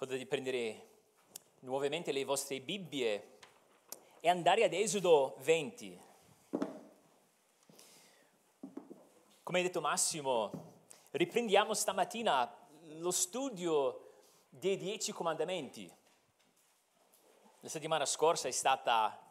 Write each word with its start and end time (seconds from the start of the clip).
potete 0.00 0.24
prendere 0.24 0.86
nuovamente 1.58 2.10
le 2.10 2.24
vostre 2.24 2.58
Bibbie 2.62 3.36
e 4.20 4.30
andare 4.30 4.64
ad 4.64 4.72
Esodo 4.72 5.34
20. 5.40 6.00
Come 9.42 9.58
ha 9.58 9.62
detto 9.62 9.82
Massimo, 9.82 10.52
riprendiamo 11.10 11.74
stamattina 11.74 12.50
lo 12.96 13.10
studio 13.10 14.12
dei 14.48 14.78
dieci 14.78 15.12
comandamenti. 15.12 15.92
La 17.60 17.68
settimana 17.68 18.06
scorsa 18.06 18.48
è 18.48 18.52
stata 18.52 19.30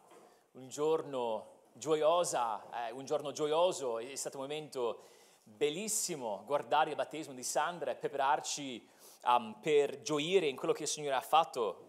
un 0.52 0.68
giorno 0.68 1.62
gioiosa, 1.72 2.86
eh, 2.86 2.92
un 2.92 3.04
giorno 3.04 3.32
gioioso, 3.32 3.98
è 3.98 4.14
stato 4.14 4.36
un 4.36 4.44
momento 4.44 5.02
bellissimo 5.42 6.44
guardare 6.46 6.90
il 6.90 6.96
battesimo 6.96 7.34
di 7.34 7.42
Sandra 7.42 7.90
e 7.90 7.96
prepararci 7.96 8.98
um, 9.22 9.58
per 9.60 10.02
gioire 10.02 10.46
in 10.46 10.56
quello 10.56 10.72
che 10.72 10.82
il 10.82 10.88
Signore 10.88 11.16
ha 11.16 11.20
fatto. 11.20 11.88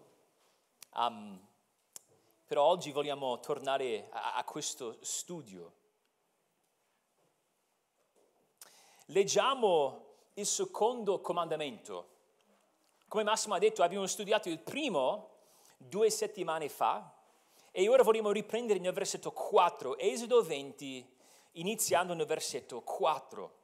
Um, 0.94 1.40
però 2.44 2.64
oggi 2.64 2.92
vogliamo 2.92 3.40
tornare 3.40 4.08
a, 4.10 4.34
a 4.34 4.44
questo 4.44 4.98
studio. 5.00 5.72
Leggiamo 9.06 10.06
il 10.34 10.46
secondo 10.46 11.20
comandamento. 11.20 12.08
Come 13.08 13.24
Massimo 13.24 13.54
ha 13.54 13.58
detto, 13.58 13.82
abbiamo 13.82 14.06
studiato 14.06 14.48
il 14.48 14.58
primo 14.58 15.30
due 15.76 16.10
settimane 16.10 16.68
fa 16.68 17.14
e 17.70 17.88
ora 17.88 18.02
vogliamo 18.02 18.30
riprendere 18.30 18.78
nel 18.78 18.92
versetto 18.92 19.32
4, 19.32 19.98
Esodo 19.98 20.42
20, 20.42 21.16
iniziando 21.52 22.14
nel 22.14 22.26
versetto 22.26 22.80
4. 22.82 23.58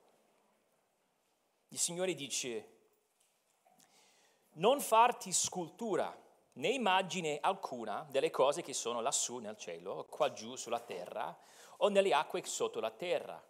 Il 1.69 1.79
Signore 1.79 2.15
dice, 2.15 2.78
non 4.59 4.81
farti 4.81 5.33
scultura 5.33 6.17
né 6.55 6.69
immagine 6.69 7.39
alcuna 7.41 8.07
delle 8.11 8.31
cose 8.31 8.63
che 8.63 8.73
sono 8.73 9.01
lassù 9.01 9.39
nel 9.39 9.57
cielo, 9.57 10.07
qua 10.11 10.33
giù 10.33 10.57
sulla 10.57 10.81
terra, 10.81 11.37
o 11.79 11.89
nelle 11.89 12.13
acque 12.13 12.45
sotto 12.45 12.81
la 12.81 12.91
terra. 12.91 13.41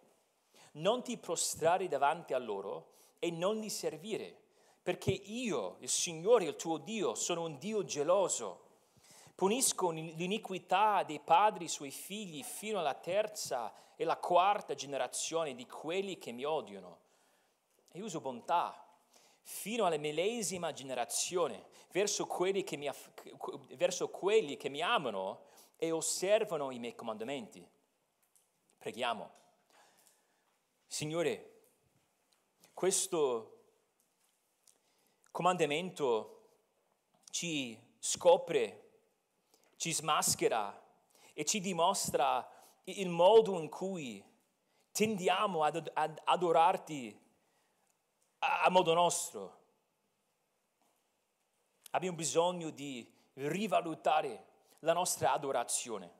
Non 0.73 1.01
ti 1.01 1.17
prostrare 1.17 1.87
davanti 1.87 2.33
a 2.33 2.37
loro 2.37 2.91
e 3.17 3.31
non 3.31 3.57
li 3.57 3.69
servire, 3.69 4.37
perché 4.83 5.09
io, 5.09 5.77
il 5.79 5.89
Signore, 5.89 6.45
il 6.45 6.55
tuo 6.55 6.77
Dio, 6.77 7.15
sono 7.15 7.43
un 7.43 7.57
Dio 7.57 7.83
geloso. 7.83 8.67
Punisco 9.33 9.89
l'iniquità 9.89 11.01
dei 11.03 11.19
padri 11.19 11.67
sui 11.67 11.91
figli 11.91 12.43
fino 12.43 12.79
alla 12.79 12.93
terza 12.93 13.73
e 13.95 14.03
la 14.03 14.17
quarta 14.17 14.75
generazione 14.75 15.55
di 15.55 15.65
quelli 15.65 16.19
che 16.19 16.31
mi 16.31 16.43
odiano. 16.43 16.99
E 17.91 18.01
uso 18.01 18.21
bontà 18.21 18.88
fino 19.51 19.85
alla 19.85 19.97
millesima 19.97 20.71
generazione 20.71 21.69
verso 21.91 22.27
quelli 22.27 22.63
che 22.63 22.77
mi, 22.77 22.87
verso 23.75 24.07
quelli 24.07 24.57
che 24.57 24.69
mi 24.69 24.79
amano 24.79 25.45
e 25.75 25.89
osservano 25.89 26.69
i 26.69 26.77
miei 26.77 26.93
comandamenti. 26.93 27.67
Preghiamo. 28.77 29.31
Signore, 30.85 31.61
questo 32.75 33.63
comandamento 35.31 36.49
ci 37.31 37.77
scopre, 37.97 38.91
ci 39.77 39.91
smaschera 39.91 40.79
e 41.33 41.43
ci 41.43 41.59
dimostra 41.59 42.47
il 42.83 43.09
modo 43.09 43.59
in 43.59 43.67
cui 43.67 44.23
tendiamo 44.91 45.63
ad, 45.63 45.89
ad 45.95 46.21
adorarti 46.23 47.27
a, 48.39 48.69
modo 48.69 48.93
nostro. 48.93 49.57
Abbiamo 51.91 52.17
bisogno 52.17 52.69
di 52.69 53.07
rivalutare 53.33 54.45
la 54.79 54.93
nostra 54.93 55.33
adorazione. 55.33 56.17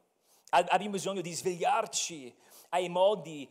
Abbiamo 0.49 0.93
bisogno 0.93 1.21
di 1.21 1.31
svegliarci 1.31 2.35
ai 2.69 2.89
modi 2.89 3.47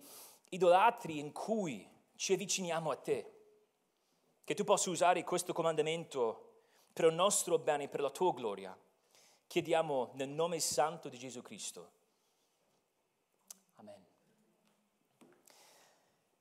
idolatri 0.50 1.18
in 1.18 1.32
cui 1.32 1.88
ci 2.16 2.32
avviciniamo 2.32 2.90
a 2.90 2.96
te. 2.96 3.32
Che 4.42 4.54
tu 4.54 4.64
possa 4.64 4.90
usare 4.90 5.22
questo 5.24 5.52
comandamento 5.52 6.46
per 6.92 7.06
il 7.06 7.14
nostro 7.14 7.58
bene, 7.58 7.88
per 7.88 8.00
la 8.00 8.10
tua 8.10 8.32
gloria. 8.32 8.76
Chiediamo 9.46 10.10
nel 10.14 10.28
nome 10.28 10.58
santo 10.58 11.08
di 11.08 11.18
Gesù 11.18 11.42
Cristo. 11.42 11.92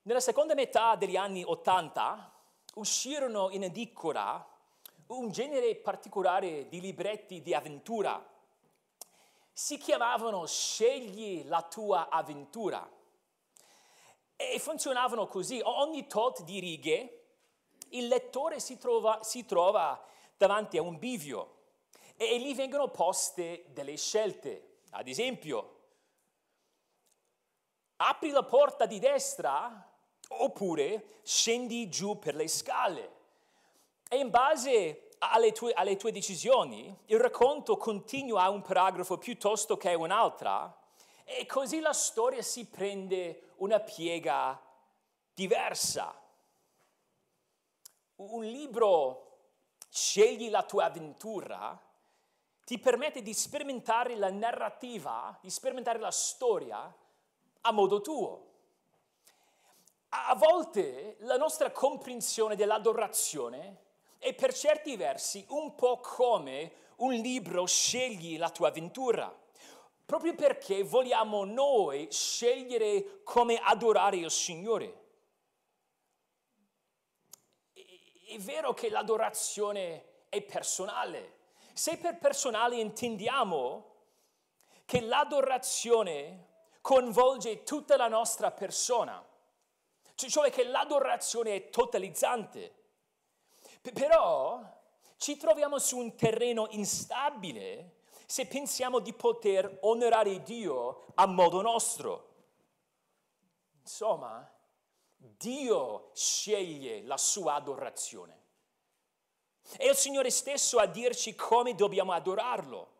Nella 0.07 0.21
seconda 0.21 0.53
metà 0.53 0.95
degli 0.95 1.17
anni 1.17 1.43
Ottanta 1.43 2.31
uscirono 2.75 3.49
in 3.49 3.63
edicola 3.63 4.47
un 5.07 5.31
genere 5.31 5.75
particolare 5.75 6.69
di 6.69 6.79
libretti 6.79 7.41
di 7.41 7.53
avventura. 7.53 8.25
Si 9.51 9.77
chiamavano 9.77 10.45
Scegli 10.45 11.45
la 11.45 11.61
tua 11.61 12.07
avventura. 12.07 12.89
E 14.37 14.59
funzionavano 14.59 15.27
così, 15.27 15.59
ogni 15.61 16.07
tot 16.07 16.41
di 16.43 16.61
righe 16.61 17.25
il 17.89 18.07
lettore 18.07 18.61
si 18.61 18.77
trova, 18.77 19.21
si 19.23 19.43
trova 19.43 20.01
davanti 20.37 20.77
a 20.77 20.83
un 20.83 20.97
bivio 20.97 21.55
e 22.15 22.37
lì 22.37 22.53
vengono 22.53 22.87
poste 22.87 23.65
delle 23.73 23.97
scelte. 23.97 24.83
Ad 24.91 25.09
esempio, 25.09 25.81
apri 27.97 28.29
la 28.29 28.43
porta 28.43 28.85
di 28.85 28.99
destra 28.99 29.95
oppure 30.29 31.19
scendi 31.23 31.89
giù 31.89 32.17
per 32.19 32.35
le 32.35 32.47
scale. 32.47 33.15
E 34.09 34.17
in 34.17 34.29
base 34.29 35.09
alle 35.19 35.51
tue, 35.51 35.73
alle 35.73 35.95
tue 35.95 36.11
decisioni, 36.11 36.95
il 37.07 37.19
racconto 37.19 37.77
continua 37.77 38.43
a 38.43 38.49
un 38.49 38.61
paragrafo 38.61 39.17
piuttosto 39.17 39.77
che 39.77 39.93
un'altra 39.93 40.75
e 41.23 41.45
così 41.45 41.79
la 41.79 41.93
storia 41.93 42.41
si 42.41 42.65
prende 42.65 43.53
una 43.57 43.79
piega 43.79 44.59
diversa. 45.33 46.13
Un 48.15 48.43
libro, 48.43 49.23
Scegli 49.89 50.49
la 50.49 50.63
tua 50.63 50.85
avventura, 50.85 51.79
ti 52.63 52.77
permette 52.77 53.21
di 53.21 53.33
sperimentare 53.33 54.15
la 54.15 54.29
narrativa, 54.29 55.37
di 55.41 55.49
sperimentare 55.49 55.99
la 55.99 56.11
storia 56.11 56.93
a 57.61 57.71
modo 57.71 58.01
tuo. 58.01 58.56
A 60.09 60.35
volte 60.35 61.17
la 61.19 61.37
nostra 61.37 61.71
comprensione 61.71 62.55
dell'adorazione 62.55 63.85
è 64.17 64.33
per 64.33 64.53
certi 64.53 64.95
versi 64.95 65.45
un 65.49 65.75
po' 65.75 65.99
come 65.99 66.71
un 66.97 67.13
libro 67.13 67.65
Scegli 67.65 68.37
la 68.37 68.49
tua 68.49 68.69
avventura 68.69 69.33
proprio 70.07 70.35
perché 70.35 70.83
vogliamo 70.83 71.43
noi 71.43 72.07
scegliere 72.09 73.23
come 73.25 73.59
adorare 73.61 74.15
il 74.15 74.31
Signore. 74.31 75.03
È 77.73 78.37
vero 78.37 78.73
che 78.73 78.89
l'adorazione 78.89 80.25
è 80.29 80.41
personale. 80.41 81.39
Se 81.73 81.97
per 81.97 82.19
personale 82.19 82.77
intendiamo 82.77 83.95
che 84.85 85.01
l'adorazione 85.01 86.45
coinvolge 86.79 87.63
tutta 87.63 87.97
la 87.97 88.07
nostra 88.07 88.49
persona, 88.51 89.21
cioè 90.17 90.49
che 90.49 90.63
l'adorazione 90.63 91.55
è 91.55 91.69
totalizzante, 91.69 92.73
però 93.93 94.61
ci 95.17 95.37
troviamo 95.37 95.77
su 95.77 95.97
un 95.97 96.15
terreno 96.15 96.67
instabile 96.71 97.97
se 98.25 98.47
pensiamo 98.47 98.99
di 98.99 99.13
poter 99.13 99.77
onorare 99.81 100.41
Dio 100.41 101.05
a 101.15 101.25
modo 101.27 101.61
nostro. 101.61 102.35
Insomma, 103.81 104.51
Dio 105.15 106.11
sceglie 106.13 107.03
la 107.03 107.17
sua 107.17 107.53
adorazione. 107.53 108.45
È 109.77 109.85
il 109.85 109.95
Signore 109.95 110.29
stesso 110.29 110.77
a 110.77 110.85
dirci 110.85 111.35
come 111.35 111.75
dobbiamo 111.75 112.11
adorarlo. 112.11 112.95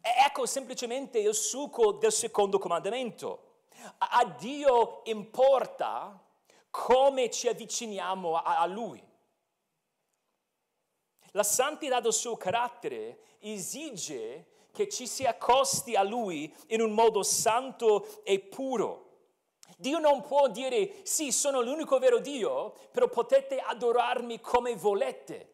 Ecco 0.00 0.46
semplicemente 0.46 1.18
il 1.18 1.34
succo 1.34 1.92
del 1.92 2.12
secondo 2.12 2.58
comandamento. 2.58 3.51
A 3.98 4.24
Dio 4.38 5.02
importa 5.04 6.22
come 6.70 7.30
ci 7.30 7.48
avviciniamo 7.48 8.36
a 8.36 8.64
Lui. 8.66 9.02
La 11.32 11.42
santità 11.42 12.00
del 12.00 12.12
suo 12.12 12.36
carattere 12.36 13.38
esige 13.40 14.46
che 14.72 14.88
ci 14.88 15.06
si 15.06 15.24
accosti 15.24 15.94
a 15.94 16.02
Lui 16.02 16.52
in 16.68 16.80
un 16.80 16.92
modo 16.92 17.22
santo 17.22 18.22
e 18.24 18.38
puro. 18.40 19.10
Dio 19.76 19.98
non 19.98 20.22
può 20.22 20.48
dire 20.48 21.04
sì, 21.04 21.32
sono 21.32 21.60
l'unico 21.60 21.98
vero 21.98 22.18
Dio, 22.18 22.74
però 22.90 23.08
potete 23.08 23.58
adorarmi 23.58 24.40
come 24.40 24.76
volete. 24.76 25.50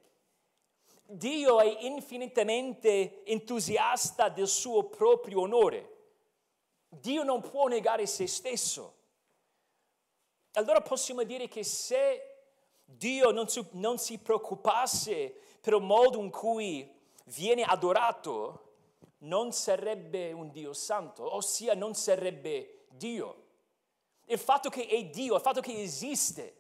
Dio 1.05 1.61
è 1.61 1.85
infinitamente 1.85 3.25
entusiasta 3.25 4.29
del 4.29 4.49
suo 4.49 4.85
proprio 4.85 5.41
onore. 5.41 5.98
Dio 6.89 7.23
non 7.23 7.41
può 7.41 7.67
negare 7.67 8.07
se 8.07 8.27
stesso. 8.27 8.95
Allora 10.53 10.81
possiamo 10.81 11.23
dire 11.23 11.47
che 11.49 11.63
se 11.63 12.23
Dio 12.85 13.31
non 13.31 13.49
si, 13.49 13.65
non 13.73 13.99
si 13.99 14.19
preoccupasse 14.19 15.35
per 15.61 15.75
il 15.75 15.83
modo 15.83 16.19
in 16.19 16.31
cui 16.31 16.91
viene 17.27 17.63
adorato, 17.63 18.65
non 19.19 19.53
sarebbe 19.53 20.33
un 20.33 20.51
Dio 20.51 20.73
santo, 20.73 21.35
ossia 21.35 21.75
non 21.75 21.95
sarebbe 21.95 22.87
Dio. 22.89 23.45
Il 24.27 24.39
fatto 24.39 24.69
che 24.69 24.87
è 24.87 25.05
Dio, 25.05 25.35
il 25.35 25.41
fatto 25.41 25.61
che 25.61 25.81
esiste, 25.81 26.55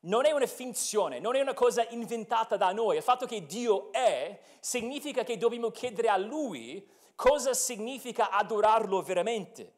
non 0.00 0.26
è 0.26 0.32
una 0.32 0.46
finzione, 0.46 1.18
non 1.18 1.34
è 1.34 1.40
una 1.40 1.54
cosa 1.54 1.86
inventata 1.88 2.56
da 2.56 2.72
noi. 2.72 2.96
Il 2.96 3.02
fatto 3.02 3.26
che 3.26 3.46
Dio 3.46 3.90
è 3.92 4.38
significa 4.60 5.24
che 5.24 5.38
dobbiamo 5.38 5.70
chiedere 5.70 6.08
a 6.08 6.16
Lui 6.16 6.86
cosa 7.14 7.54
significa 7.54 8.30
adorarlo 8.30 9.02
veramente. 9.02 9.72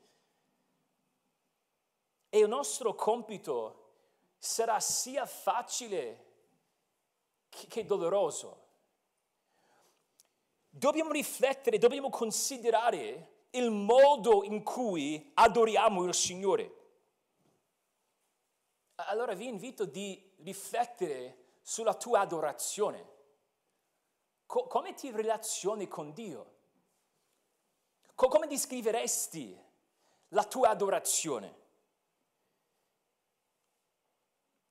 E 2.28 2.38
il 2.38 2.48
nostro 2.48 2.94
compito 2.94 3.84
sarà 4.38 4.80
sia 4.80 5.26
facile 5.26 6.24
che 7.48 7.84
doloroso. 7.84 8.64
Dobbiamo 10.68 11.10
riflettere, 11.10 11.78
dobbiamo 11.78 12.10
considerare 12.10 13.46
il 13.50 13.70
modo 13.70 14.44
in 14.44 14.62
cui 14.62 15.30
adoriamo 15.34 16.04
il 16.04 16.14
Signore. 16.14 16.74
Allora 18.96 19.34
vi 19.34 19.46
invito 19.46 19.84
di 19.84 20.34
riflettere 20.38 21.54
sulla 21.62 21.94
tua 21.94 22.20
adorazione. 22.20 23.14
Co- 24.44 24.66
come 24.66 24.94
ti 24.94 25.10
relazioni 25.10 25.88
con 25.88 26.12
Dio? 26.12 26.55
Co- 28.16 28.28
come 28.28 28.46
descriveresti 28.46 29.62
la 30.28 30.44
tua 30.44 30.70
adorazione? 30.70 31.64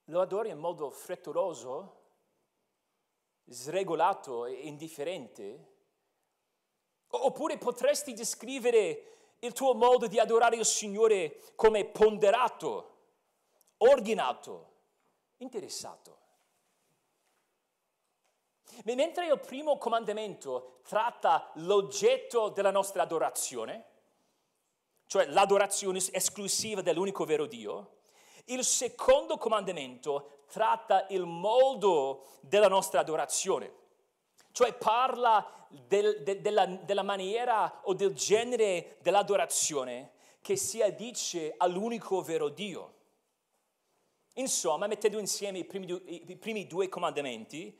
Lo 0.05 0.19
adori 0.19 0.49
in 0.49 0.57
modo 0.57 0.89
frettoloso, 0.89 2.01
sregolato 3.45 4.45
e 4.45 4.67
indifferente? 4.67 5.73
Oppure 7.07 7.59
potresti 7.59 8.13
descrivere 8.13 9.35
il 9.39 9.53
tuo 9.53 9.75
modo 9.75 10.07
di 10.07 10.19
adorare 10.19 10.55
il 10.55 10.65
Signore 10.65 11.39
come 11.53 11.85
ponderato, 11.85 12.97
ordinato, 13.77 14.73
interessato. 15.37 16.24
Mentre 18.83 19.27
il 19.27 19.39
primo 19.39 19.77
comandamento 19.77 20.79
tratta 20.87 21.51
l'oggetto 21.55 22.49
della 22.49 22.71
nostra 22.71 23.03
adorazione, 23.03 23.85
cioè 25.07 25.27
l'adorazione 25.27 25.99
esclusiva 26.11 26.81
dell'unico 26.81 27.25
vero 27.25 27.45
Dio, 27.45 27.93
il 28.45 28.63
secondo 28.63 29.37
comandamento 29.37 30.43
tratta 30.51 31.07
il 31.09 31.25
modo 31.25 32.25
della 32.41 32.67
nostra 32.67 32.99
adorazione, 32.99 33.73
cioè 34.51 34.73
parla 34.73 35.65
del, 35.69 36.21
de, 36.23 36.41
della, 36.41 36.65
della 36.65 37.03
maniera 37.03 37.81
o 37.83 37.93
del 37.93 38.13
genere 38.13 38.97
dell'adorazione 39.01 40.11
che 40.41 40.55
si 40.57 40.81
addice 40.81 41.55
all'unico 41.57 42.21
vero 42.21 42.49
Dio. 42.49 42.93
Insomma, 44.35 44.85
mettendo 44.87 45.17
insieme 45.17 45.59
i 45.59 45.65
primi, 45.65 45.87
i 46.27 46.35
primi 46.35 46.67
due 46.67 46.89
comandamenti, 46.89 47.75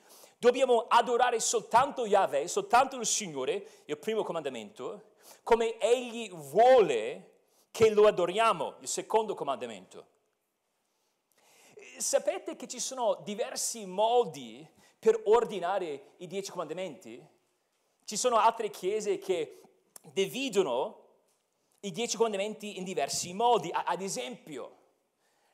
dobbiamo 0.45 0.85
adorare 0.87 1.39
soltanto 1.39 2.05
Yahweh, 2.05 2.47
soltanto 2.47 2.95
il 2.95 3.05
Signore, 3.05 3.83
il 3.85 3.97
primo 3.97 4.23
comandamento, 4.23 5.13
come 5.43 5.77
Egli 5.79 6.29
vuole 6.31 7.31
che 7.71 7.89
lo 7.89 8.07
adoriamo, 8.07 8.75
il 8.79 8.87
secondo 8.87 9.35
comandamento 9.35 10.13
sapete 11.97 12.55
che 12.55 12.67
ci 12.67 12.79
sono 12.79 13.21
diversi 13.23 13.85
modi 13.85 14.67
per 14.99 15.21
ordinare 15.25 16.13
i 16.17 16.27
dieci 16.27 16.51
comandamenti? 16.51 17.23
Ci 18.03 18.17
sono 18.17 18.37
altre 18.37 18.69
chiese 18.69 19.17
che 19.17 19.61
dividono 20.01 21.03
i 21.81 21.91
dieci 21.91 22.17
comandamenti 22.17 22.77
in 22.77 22.83
diversi 22.83 23.33
modi. 23.33 23.71
Ad 23.71 24.01
esempio, 24.01 24.83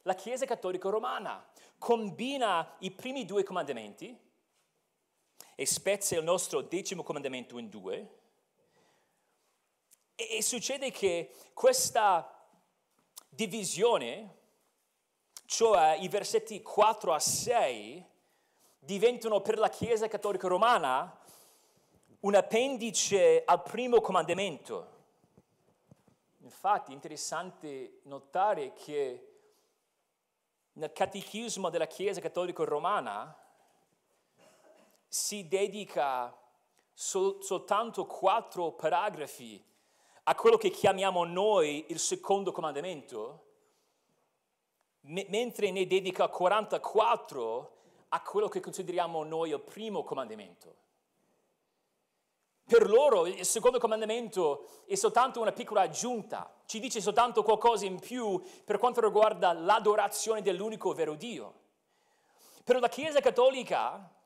la 0.04 0.16
Chiesa 0.16 0.46
Cattolica 0.46 0.90
Romana 0.90 1.46
combina 1.78 2.76
i 2.80 2.92
primi 2.92 3.26
due 3.26 3.44
comandamenti 3.44 4.18
e 5.62 5.68
spezza 5.68 6.18
il 6.18 6.24
nostro 6.24 6.62
decimo 6.62 7.04
comandamento 7.04 7.60
in 7.60 7.70
due. 7.70 8.10
E, 10.16 10.38
e 10.38 10.42
succede 10.42 10.90
che 10.90 11.36
questa 11.54 12.48
divisione 13.30 14.38
cioè 15.46 15.98
i 16.00 16.08
versetti 16.08 16.64
4 16.64 17.14
a 17.14 17.20
6 17.20 18.04
diventano 18.80 19.42
per 19.42 19.60
la 19.60 19.70
Chiesa 19.70 20.08
Cattolica 20.08 20.48
Romana 20.48 21.16
un 22.22 22.34
appendice 22.34 23.44
al 23.46 23.62
primo 23.62 24.02
comandamento. 24.02 24.90
Infatti 26.40 26.90
è 26.90 26.96
interessante 26.96 28.00
notare 28.06 28.74
che 28.74 29.28
nel 30.74 30.92
catechismo 30.92 31.70
della 31.70 31.86
Chiesa 31.86 32.20
Cattolica 32.20 32.64
Romana 32.64 33.41
si 35.14 35.46
dedica 35.46 36.34
sol- 36.94 37.44
soltanto 37.44 38.06
quattro 38.06 38.72
paragrafi 38.72 39.62
a 40.24 40.36
quello 40.36 40.56
che 40.56 40.70
chiamiamo 40.70 41.26
noi 41.26 41.88
il 41.90 42.00
secondo 42.00 42.54
comandamento 42.54 43.44
M- 45.02 45.26
mentre 45.28 45.70
ne 45.70 45.86
dedica 45.86 46.30
44 46.30 47.78
a 48.08 48.22
quello 48.22 48.48
che 48.48 48.62
consideriamo 48.62 49.24
noi 49.24 49.50
il 49.50 49.60
primo 49.60 50.06
comandamento. 50.06 50.76
Per 52.64 52.90
loro 52.90 53.26
il 53.26 53.44
secondo 53.46 53.80
comandamento 53.80 54.84
è 54.86 54.96
soltanto 54.96 55.42
una 55.42 55.52
piccola 55.52 55.82
aggiunta, 55.82 56.54
ci 56.66 56.80
dice 56.80 57.02
soltanto 57.02 57.44
qualcosa 57.44 57.86
in 57.86 58.00
più 58.00 58.42
per 58.64 58.78
quanto 58.78 59.02
riguarda 59.02 59.52
l'adorazione 59.52 60.42
dell'unico 60.42 60.94
vero 60.94 61.16
Dio. 61.16 61.54
Per 62.64 62.80
la 62.80 62.88
Chiesa 62.88 63.20
Cattolica 63.20 64.20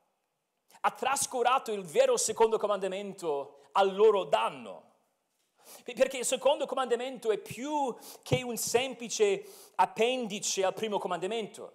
ha 0.86 0.90
trascurato 0.92 1.72
il 1.72 1.82
vero 1.82 2.16
secondo 2.16 2.58
comandamento 2.58 3.62
al 3.72 3.92
loro 3.92 4.22
danno. 4.22 4.84
Perché 5.82 6.18
il 6.18 6.24
secondo 6.24 6.64
comandamento 6.64 7.32
è 7.32 7.38
più 7.38 7.92
che 8.22 8.44
un 8.44 8.56
semplice 8.56 9.44
appendice 9.74 10.64
al 10.64 10.74
primo 10.74 11.00
comandamento. 11.00 11.72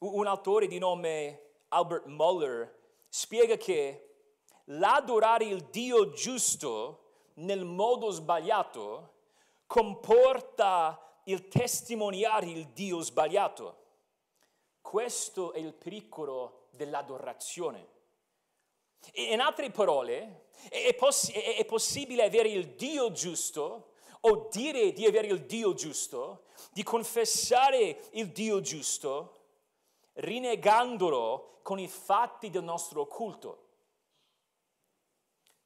Un 0.00 0.26
autore 0.26 0.66
di 0.66 0.78
nome 0.78 1.52
Albert 1.68 2.04
Muller 2.04 2.76
spiega 3.08 3.56
che 3.56 4.16
l'adorare 4.64 5.46
il 5.46 5.62
Dio 5.70 6.10
giusto 6.10 7.04
nel 7.36 7.64
modo 7.64 8.10
sbagliato 8.10 9.14
comporta 9.66 11.20
il 11.24 11.48
testimoniare 11.48 12.44
il 12.44 12.66
Dio 12.68 13.00
sbagliato. 13.00 13.76
Questo 14.82 15.54
è 15.54 15.58
il 15.60 15.72
pericolo 15.72 16.57
dell'adorazione. 16.70 17.96
In 19.12 19.40
altre 19.40 19.70
parole, 19.70 20.48
è, 20.68 20.94
poss- 20.94 21.30
è 21.32 21.64
possibile 21.64 22.24
avere 22.24 22.48
il 22.48 22.74
Dio 22.74 23.12
giusto 23.12 23.92
o 24.20 24.48
dire 24.50 24.92
di 24.92 25.06
avere 25.06 25.28
il 25.28 25.44
Dio 25.46 25.74
giusto, 25.74 26.44
di 26.72 26.82
confessare 26.82 28.00
il 28.12 28.30
Dio 28.32 28.60
giusto, 28.60 29.34
rinnegandolo 30.14 31.60
con 31.62 31.78
i 31.78 31.88
fatti 31.88 32.50
del 32.50 32.64
nostro 32.64 33.06
culto. 33.06 33.66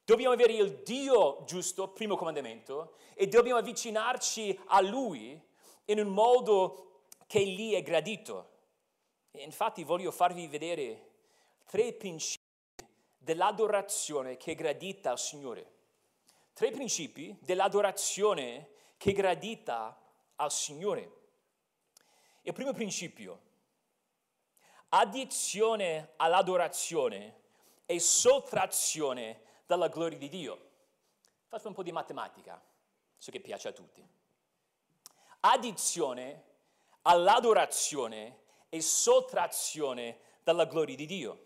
Dobbiamo 0.04 0.34
avere 0.34 0.52
il 0.52 0.82
Dio 0.82 1.44
giusto, 1.44 1.88
primo 1.88 2.16
comandamento, 2.16 2.96
e 3.14 3.28
dobbiamo 3.28 3.60
avvicinarci 3.60 4.58
a 4.66 4.80
Lui 4.80 5.40
in 5.86 6.00
un 6.00 6.08
modo 6.08 7.04
che 7.26 7.46
gli 7.46 7.72
è 7.72 7.82
gradito. 7.82 8.50
E 9.34 9.42
infatti 9.42 9.82
voglio 9.82 10.12
farvi 10.12 10.46
vedere 10.46 11.10
tre 11.64 11.94
principi 11.94 12.44
dell'adorazione 13.16 14.36
che 14.36 14.52
è 14.52 14.54
gradita 14.54 15.10
al 15.10 15.18
Signore. 15.18 15.70
Tre 16.52 16.70
principi 16.70 17.34
dell'adorazione 17.40 18.68
che 18.98 19.10
è 19.10 19.14
gradita 19.14 19.98
al 20.36 20.52
Signore. 20.52 21.20
Il 22.42 22.52
primo 22.52 22.72
principio, 22.74 23.40
addizione 24.90 26.12
all'adorazione 26.16 27.40
e 27.86 27.98
sottrazione 28.00 29.40
dalla 29.64 29.88
gloria 29.88 30.18
di 30.18 30.28
Dio. 30.28 30.70
Faccio 31.46 31.68
un 31.68 31.74
po' 31.74 31.82
di 31.82 31.92
matematica, 31.92 32.62
so 33.16 33.30
che 33.30 33.40
piace 33.40 33.68
a 33.68 33.72
tutti. 33.72 34.06
Addizione 35.40 36.44
all'adorazione 37.02 38.41
e 38.74 38.80
sottrazione 38.80 40.18
dalla 40.42 40.64
gloria 40.64 40.96
di 40.96 41.04
Dio. 41.04 41.44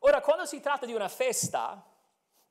Ora, 0.00 0.20
quando 0.20 0.44
si 0.46 0.58
tratta 0.58 0.84
di 0.84 0.92
una 0.92 1.06
festa, 1.06 1.80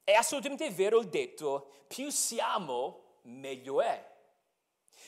è 0.05 0.13
assolutamente 0.13 0.71
vero 0.71 0.99
il 0.99 1.09
detto, 1.09 1.83
più 1.87 2.09
siamo, 2.09 3.17
meglio 3.23 3.81
è. 3.81 4.15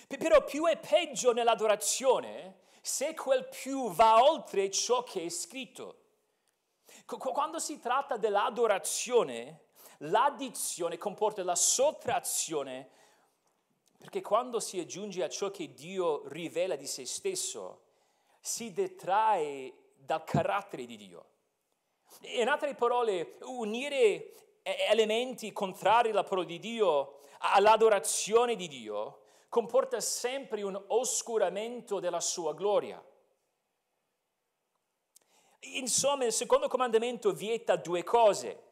Però 0.07 0.43
più 0.43 0.65
è 0.65 0.77
peggio 0.77 1.31
nell'adorazione 1.31 2.63
se 2.81 3.13
quel 3.13 3.47
più 3.47 3.89
va 3.93 4.25
oltre 4.25 4.69
ciò 4.69 5.03
che 5.03 5.23
è 5.23 5.29
scritto. 5.29 6.01
Quando 7.05 7.59
si 7.59 7.79
tratta 7.79 8.17
dell'adorazione, 8.17 9.67
l'addizione 9.99 10.97
comporta 10.97 11.45
la 11.45 11.55
sottrazione, 11.55 12.89
perché 13.99 14.21
quando 14.21 14.61
si 14.61 14.79
aggiunge 14.79 15.23
a 15.23 15.29
ciò 15.29 15.51
che 15.51 15.73
Dio 15.73 16.25
rivela 16.29 16.77
di 16.77 16.87
se 16.87 17.05
stesso, 17.05 17.81
si 18.39 18.71
detrae 18.71 19.73
dal 19.97 20.23
carattere 20.23 20.85
di 20.85 20.95
Dio. 20.95 21.25
In 22.21 22.47
altre 22.47 22.73
parole, 22.75 23.35
unire 23.41 24.33
elementi 24.63 25.51
contrari 25.51 26.11
alla 26.11 26.23
parola 26.23 26.47
di 26.47 26.59
Dio 26.59 27.19
all'adorazione 27.39 28.55
di 28.55 28.69
Dio 28.69 29.23
comporta 29.49 29.99
sempre 29.99 30.61
un 30.61 30.81
oscuramento 30.87 31.99
della 31.99 32.21
sua 32.21 32.53
gloria. 32.53 33.03
Insomma, 35.73 36.23
il 36.23 36.31
secondo 36.31 36.69
comandamento 36.69 37.33
vieta 37.33 37.75
due 37.75 38.03
cose. 38.03 38.67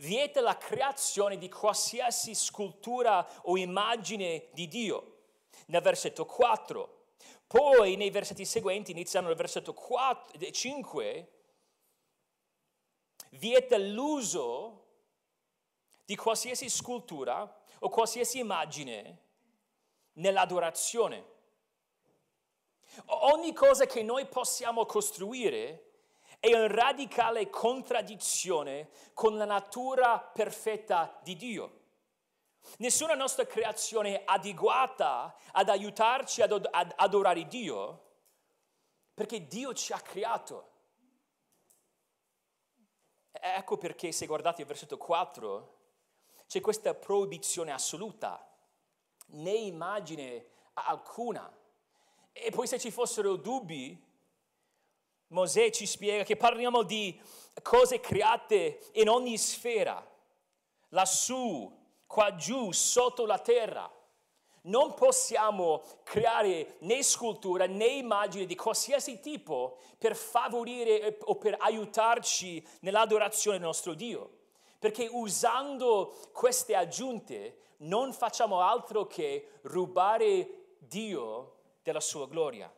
Vieta 0.00 0.40
la 0.40 0.56
creazione 0.56 1.36
di 1.36 1.50
qualsiasi 1.50 2.34
scultura 2.34 3.28
o 3.42 3.58
immagine 3.58 4.48
di 4.52 4.66
Dio, 4.66 5.18
nel 5.66 5.82
versetto 5.82 6.24
4. 6.24 7.08
Poi 7.46 7.96
nei 7.96 8.08
versetti 8.08 8.46
seguenti, 8.46 8.92
iniziando 8.92 9.28
nel 9.28 9.36
versetto 9.36 9.74
4, 9.74 10.50
5, 10.50 11.32
vieta 13.32 13.76
l'uso 13.76 14.86
di 16.06 16.16
qualsiasi 16.16 16.70
scultura 16.70 17.62
o 17.80 17.88
qualsiasi 17.90 18.38
immagine 18.38 19.18
nell'adorazione. 20.14 21.24
Ogni 23.04 23.52
cosa 23.52 23.84
che 23.84 24.02
noi 24.02 24.24
possiamo 24.24 24.86
costruire 24.86 25.89
è 26.40 26.48
in 26.48 26.68
radicale 26.68 27.50
contraddizione 27.50 28.88
con 29.12 29.36
la 29.36 29.44
natura 29.44 30.18
perfetta 30.18 31.20
di 31.22 31.36
Dio. 31.36 31.78
Nessuna 32.78 33.14
nostra 33.14 33.46
creazione 33.46 34.20
è 34.20 34.22
adeguata 34.24 35.36
ad 35.52 35.68
aiutarci 35.68 36.40
ad 36.40 36.68
adorare 36.96 37.46
Dio, 37.46 38.08
perché 39.12 39.46
Dio 39.46 39.74
ci 39.74 39.92
ha 39.92 40.00
creato. 40.00 40.68
Ecco 43.32 43.76
perché 43.76 44.10
se 44.10 44.26
guardate 44.26 44.62
il 44.62 44.66
versetto 44.66 44.96
4 44.96 45.78
c'è 46.46 46.60
questa 46.60 46.94
proibizione 46.94 47.70
assoluta, 47.70 48.46
né 49.26 49.52
immagine 49.52 50.46
alcuna. 50.72 51.54
E 52.32 52.50
poi 52.50 52.66
se 52.66 52.78
ci 52.78 52.90
fossero 52.90 53.36
dubbi, 53.36 54.09
Mosè 55.30 55.70
ci 55.70 55.86
spiega 55.86 56.24
che 56.24 56.36
parliamo 56.36 56.82
di 56.82 57.18
cose 57.62 58.00
create 58.00 58.80
in 58.94 59.08
ogni 59.08 59.38
sfera, 59.38 60.04
lassù, 60.88 61.70
qua 62.06 62.34
giù, 62.34 62.72
sotto 62.72 63.26
la 63.26 63.38
terra. 63.38 63.90
Non 64.62 64.94
possiamo 64.94 65.82
creare 66.02 66.76
né 66.80 67.02
scultura 67.02 67.66
né 67.66 67.86
immagini 67.86 68.44
di 68.44 68.56
qualsiasi 68.56 69.20
tipo 69.20 69.78
per 69.96 70.14
favorire 70.14 71.18
o 71.22 71.36
per 71.36 71.56
aiutarci 71.58 72.66
nell'adorazione 72.80 73.56
del 73.56 73.66
nostro 73.66 73.94
Dio. 73.94 74.38
Perché 74.78 75.08
usando 75.10 76.14
queste 76.32 76.74
aggiunte 76.74 77.58
non 77.78 78.12
facciamo 78.12 78.60
altro 78.60 79.06
che 79.06 79.60
rubare 79.62 80.76
Dio 80.78 81.54
della 81.82 82.00
sua 82.00 82.26
gloria. 82.26 82.70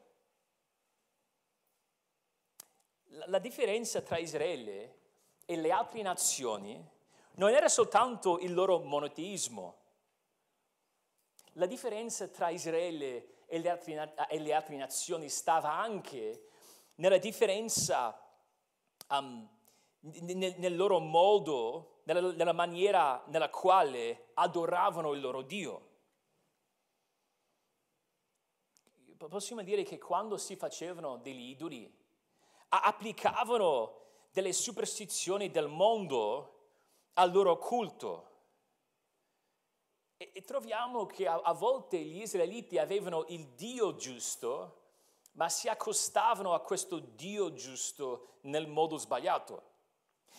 La 3.27 3.39
differenza 3.39 4.01
tra 4.01 4.19
Israele 4.19 4.99
e 5.45 5.57
le 5.57 5.71
altre 5.71 6.03
nazioni 6.03 6.83
non 7.35 7.51
era 7.51 7.69
soltanto 7.69 8.39
il 8.39 8.55
loro 8.55 8.79
monoteismo, 8.79 9.81
la 11.57 11.67
differenza 11.67 12.29
tra 12.29 12.49
Israele 12.49 13.45
e 13.47 13.59
le, 13.59 13.69
altre, 13.69 14.15
e 14.29 14.39
le 14.39 14.55
altre 14.55 14.77
nazioni 14.77 15.29
stava 15.29 15.73
anche 15.73 16.49
nella 16.97 17.19
differenza 17.19 18.19
um, 19.11 19.47
nel, 20.01 20.55
nel, 20.57 20.77
loro 20.77 20.99
modo, 20.99 22.01
nella, 22.05 22.33
nella 22.33 22.53
maniera 22.53 23.23
nella 23.27 23.51
quale 23.51 24.31
adoravano 24.35 25.13
il 25.13 25.21
loro 25.21 25.43
Dio. 25.43 25.91
Possiamo 29.17 29.63
dire 29.63 29.85
che 29.85 29.99
quando 29.99 30.37
si 30.37 30.57
facevano 30.57 31.19
degli 31.19 31.51
idoli, 31.51 32.02
applicavano 32.81 34.01
delle 34.33 34.53
superstizioni 34.53 35.51
del 35.51 35.69
mondo 35.69 36.61
al 37.15 37.31
loro 37.31 37.59
culto. 37.59 38.31
E, 40.17 40.31
e 40.33 40.43
troviamo 40.43 41.05
che 41.07 41.27
a, 41.27 41.41
a 41.43 41.53
volte 41.53 41.99
gli 41.99 42.23
israeliti 42.23 42.79
avevano 42.79 43.27
il 43.29 43.49
Dio 43.49 43.97
giusto, 43.97 44.81
ma 45.33 45.49
si 45.49 45.69
accostavano 45.69 46.55
a 46.55 46.61
questo 46.61 46.99
Dio 46.99 47.53
giusto 47.53 48.39
nel 48.43 48.67
modo 48.67 48.97
sbagliato. 48.97 49.71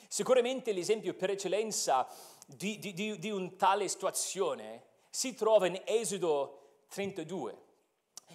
Sicuramente 0.07 0.73
l'esempio 0.73 1.13
per 1.13 1.31
eccellenza 1.31 2.07
di, 2.45 2.77
di, 2.79 2.93
di, 2.93 3.17
di 3.19 3.31
un 3.31 3.55
tale 3.55 3.87
situazione 3.87 4.85
si 5.09 5.35
trova 5.35 5.67
in 5.67 5.81
Esodo 5.85 6.85
32. 6.89 7.62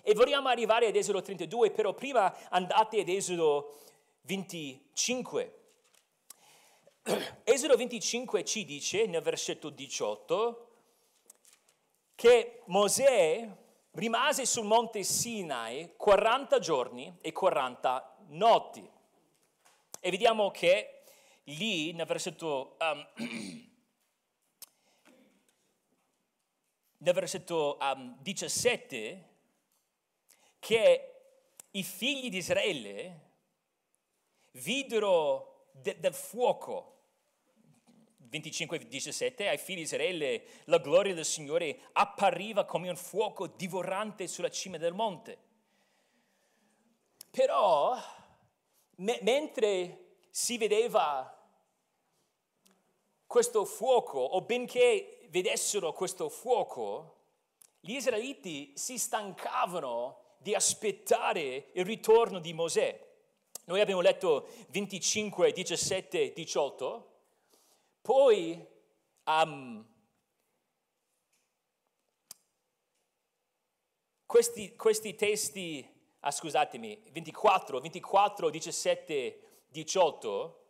E 0.02 0.14
vogliamo 0.14 0.48
arrivare 0.48 0.86
ad 0.86 0.96
Esodo 0.96 1.20
32, 1.22 1.70
però 1.70 1.92
prima 1.94 2.34
andate 2.48 3.00
ad 3.00 3.08
Esodo 3.08 3.78
25. 4.22 5.58
Esodo 7.44 7.76
25 7.76 8.44
ci 8.44 8.64
dice 8.64 9.06
nel 9.06 9.22
versetto 9.22 9.70
18 9.70 10.66
che 12.14 12.62
Mosè 12.66 13.48
rimase 13.92 14.44
sul 14.44 14.64
monte 14.64 15.02
Sinai 15.02 15.94
40 15.96 16.58
giorni 16.58 17.16
e 17.20 17.32
40 17.32 18.16
notti. 18.28 18.88
E 20.00 20.10
vediamo 20.10 20.50
che 20.50 21.02
lì 21.44 21.92
nel 21.92 22.06
versetto, 22.06 22.76
um, 22.80 23.06
nel 26.98 27.14
versetto 27.14 27.78
um, 27.80 28.16
17 28.20 29.28
che 30.58 31.14
i 31.70 31.82
figli 31.82 32.30
di 32.30 32.38
Israele 32.38 33.26
videro 34.52 35.68
de, 35.72 35.98
del 36.00 36.14
fuoco 36.14 36.96
25-17, 38.30 39.48
ai 39.48 39.58
figli 39.58 39.76
di 39.76 39.82
Israele 39.82 40.44
la 40.64 40.78
gloria 40.78 41.14
del 41.14 41.24
Signore 41.24 41.80
appariva 41.92 42.64
come 42.64 42.88
un 42.88 42.96
fuoco 42.96 43.46
divorante 43.46 44.26
sulla 44.26 44.50
cima 44.50 44.76
del 44.76 44.92
monte. 44.92 45.46
Però, 47.30 47.96
me- 48.96 49.18
mentre 49.22 50.16
si 50.30 50.58
vedeva 50.58 51.34
questo 53.26 53.64
fuoco, 53.64 54.18
o 54.18 54.40
benché 54.42 55.26
vedessero 55.30 55.92
questo 55.92 56.28
fuoco, 56.28 57.16
gli 57.80 57.94
israeliti 57.94 58.72
si 58.76 58.98
stancavano 58.98 60.24
di 60.38 60.54
aspettare 60.54 61.70
il 61.72 61.84
ritorno 61.84 62.38
di 62.38 62.52
Mosè. 62.52 63.06
Noi 63.64 63.80
abbiamo 63.80 64.00
letto 64.00 64.48
25, 64.70 65.52
17, 65.52 66.32
18 66.32 67.08
poi 68.08 68.66
um, 69.26 69.86
questi, 74.24 74.74
questi, 74.76 75.14
testi, 75.14 75.86
ah, 76.20 76.30
scusatemi, 76.30 77.02
24, 77.12 77.80
24, 77.80 78.48
17, 78.48 79.40
18, 79.68 80.64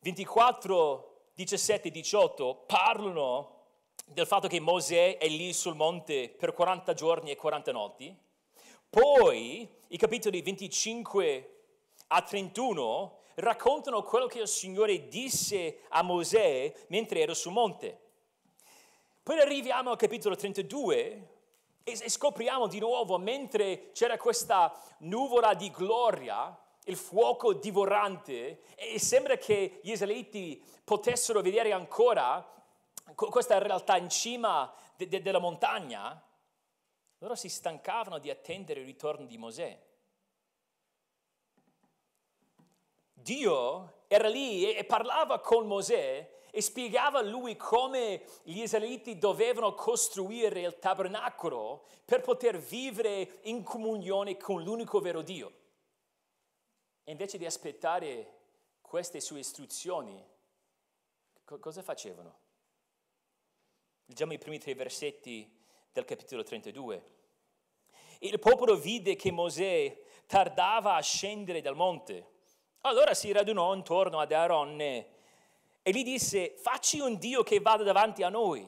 24, 0.00 1.30
17, 1.32 1.90
18 1.90 2.64
parlano 2.66 3.55
del 4.08 4.26
fatto 4.26 4.48
che 4.48 4.60
Mosè 4.60 5.18
è 5.18 5.28
lì 5.28 5.52
sul 5.52 5.74
monte 5.74 6.28
per 6.28 6.52
40 6.52 6.94
giorni 6.94 7.30
e 7.30 7.36
40 7.36 7.72
notti. 7.72 8.16
Poi 8.88 9.68
i 9.88 9.96
capitoli 9.98 10.40
25 10.40 11.54
a 12.08 12.22
31 12.22 13.18
raccontano 13.34 14.02
quello 14.02 14.26
che 14.26 14.38
il 14.38 14.48
Signore 14.48 15.08
disse 15.08 15.80
a 15.88 16.02
Mosè 16.02 16.72
mentre 16.88 17.20
era 17.20 17.34
sul 17.34 17.52
monte. 17.52 18.00
Poi 19.22 19.40
arriviamo 19.40 19.90
al 19.90 19.96
capitolo 19.96 20.36
32 20.36 21.28
e 21.82 22.08
scopriamo 22.08 22.68
di 22.68 22.78
nuovo, 22.78 23.18
mentre 23.18 23.90
c'era 23.92 24.16
questa 24.16 24.72
nuvola 25.00 25.54
di 25.54 25.70
gloria, 25.70 26.56
il 26.84 26.96
fuoco 26.96 27.52
divorante, 27.52 28.62
e 28.76 28.98
sembra 28.98 29.36
che 29.36 29.80
gli 29.82 29.90
israeliti 29.90 30.62
potessero 30.84 31.42
vedere 31.42 31.72
ancora 31.72 32.55
questa 33.14 33.58
realtà 33.58 33.96
in 33.96 34.10
cima 34.10 34.72
de- 34.96 35.08
de- 35.08 35.22
della 35.22 35.38
montagna, 35.38 36.20
loro 37.18 37.34
si 37.34 37.48
stancavano 37.48 38.18
di 38.18 38.30
attendere 38.30 38.80
il 38.80 38.86
ritorno 38.86 39.26
di 39.26 39.38
Mosè. 39.38 39.84
Dio 43.12 44.04
era 44.08 44.28
lì 44.28 44.72
e 44.74 44.84
parlava 44.84 45.40
con 45.40 45.66
Mosè 45.66 46.34
e 46.50 46.60
spiegava 46.60 47.18
a 47.18 47.22
lui 47.22 47.56
come 47.56 48.24
gli 48.42 48.60
israeliti 48.60 49.18
dovevano 49.18 49.74
costruire 49.74 50.60
il 50.60 50.78
tabernacolo 50.78 51.86
per 52.04 52.20
poter 52.20 52.58
vivere 52.58 53.40
in 53.42 53.62
comunione 53.62 54.36
con 54.36 54.62
l'unico 54.62 55.00
vero 55.00 55.22
Dio. 55.22 55.52
E 57.04 57.10
invece 57.10 57.38
di 57.38 57.46
aspettare 57.46 58.34
queste 58.80 59.20
sue 59.20 59.40
istruzioni, 59.40 60.24
co- 61.44 61.58
cosa 61.58 61.82
facevano? 61.82 62.44
Leggiamo 64.08 64.34
i 64.34 64.38
primi 64.38 64.60
tre 64.60 64.72
versetti 64.74 65.52
del 65.92 66.04
capitolo 66.04 66.44
32. 66.44 67.04
Il 68.20 68.38
popolo 68.38 68.76
vide 68.76 69.16
che 69.16 69.32
Mosè 69.32 70.00
tardava 70.26 70.94
a 70.94 71.02
scendere 71.02 71.60
dal 71.60 71.74
monte. 71.74 72.34
Allora 72.82 73.14
si 73.14 73.32
radunò 73.32 73.74
intorno 73.74 74.20
ad 74.20 74.30
Aaronne 74.30 75.08
e 75.82 75.90
gli 75.90 76.04
disse, 76.04 76.54
facci 76.56 77.00
un 77.00 77.18
Dio 77.18 77.42
che 77.42 77.58
vada 77.58 77.82
davanti 77.82 78.22
a 78.22 78.28
noi, 78.28 78.64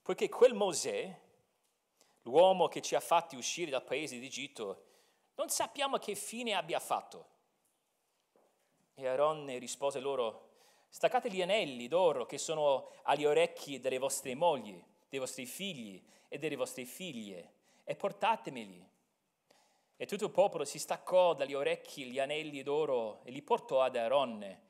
poiché 0.00 0.30
quel 0.30 0.54
Mosè, 0.54 1.20
l'uomo 2.22 2.66
che 2.68 2.80
ci 2.80 2.94
ha 2.94 3.00
fatti 3.00 3.36
uscire 3.36 3.70
dal 3.70 3.84
paese 3.84 4.18
d'Egitto, 4.18 4.84
non 5.34 5.50
sappiamo 5.50 5.98
che 5.98 6.14
fine 6.14 6.54
abbia 6.54 6.80
fatto. 6.80 7.28
E 8.94 9.06
Aaronne 9.06 9.58
rispose 9.58 10.00
loro, 10.00 10.43
staccate 10.94 11.28
gli 11.28 11.42
anelli 11.42 11.88
d'oro 11.88 12.24
che 12.24 12.38
sono 12.38 12.92
agli 13.02 13.24
orecchi 13.24 13.80
delle 13.80 13.98
vostre 13.98 14.36
mogli, 14.36 14.80
dei 15.08 15.18
vostri 15.18 15.44
figli 15.44 16.00
e 16.28 16.38
delle 16.38 16.54
vostre 16.54 16.84
figlie, 16.84 17.52
e 17.82 17.96
portatemeli. 17.96 18.88
E 19.96 20.06
tutto 20.06 20.26
il 20.26 20.30
popolo 20.30 20.64
si 20.64 20.78
staccò 20.78 21.34
dagli 21.34 21.52
orecchi 21.52 22.04
gli 22.04 22.20
anelli 22.20 22.62
d'oro 22.62 23.24
e 23.24 23.32
li 23.32 23.42
portò 23.42 23.82
ad 23.82 23.96
Aaronne. 23.96 24.62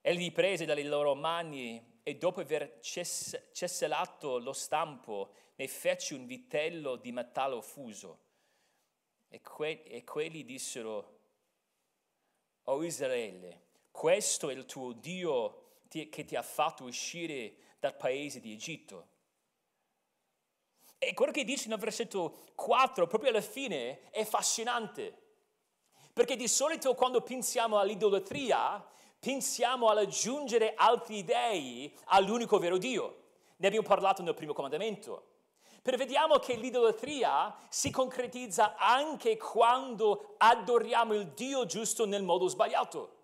Egli 0.00 0.20
li 0.20 0.32
prese 0.32 0.64
dalle 0.64 0.82
loro 0.82 1.14
mani 1.14 1.98
e 2.02 2.16
dopo 2.16 2.40
aver 2.40 2.78
cess- 2.80 3.50
cessellato 3.52 4.38
lo 4.38 4.54
stampo 4.54 5.34
ne 5.56 5.68
fece 5.68 6.14
un 6.14 6.24
vitello 6.24 6.96
di 6.96 7.12
metallo 7.12 7.60
fuso. 7.60 8.18
E, 9.28 9.42
que- 9.42 9.82
e 9.82 10.04
quelli 10.04 10.42
dissero, 10.42 11.18
O 12.64 12.82
Israele, 12.82 13.68
questo 13.90 14.48
è 14.48 14.54
il 14.54 14.64
tuo 14.66 14.92
Dio 14.92 15.64
che 15.88 16.24
ti 16.24 16.36
ha 16.36 16.42
fatto 16.42 16.84
uscire 16.84 17.54
dal 17.80 17.96
paese 17.96 18.40
di 18.40 18.52
Egitto. 18.52 19.08
E 20.98 21.14
quello 21.14 21.32
che 21.32 21.44
dice 21.44 21.68
nel 21.68 21.78
versetto 21.78 22.36
4, 22.54 23.06
proprio 23.06 23.30
alla 23.30 23.40
fine, 23.40 24.10
è 24.10 24.20
affascinante. 24.20 25.16
Perché 26.12 26.36
di 26.36 26.46
solito 26.46 26.94
quando 26.94 27.22
pensiamo 27.22 27.78
all'idolatria, 27.78 28.86
pensiamo 29.18 29.88
all'aggiungere 29.88 30.74
altri 30.74 31.24
dei 31.24 31.92
all'unico 32.06 32.58
vero 32.58 32.76
Dio. 32.76 33.22
Ne 33.56 33.66
abbiamo 33.66 33.86
parlato 33.86 34.22
nel 34.22 34.34
primo 34.34 34.52
comandamento. 34.52 35.28
Però 35.82 35.96
vediamo 35.96 36.38
che 36.38 36.56
l'idolatria 36.56 37.56
si 37.70 37.90
concretizza 37.90 38.76
anche 38.76 39.38
quando 39.38 40.34
adoriamo 40.36 41.14
il 41.14 41.28
Dio 41.28 41.64
giusto 41.64 42.04
nel 42.04 42.22
modo 42.22 42.48
sbagliato. 42.48 43.19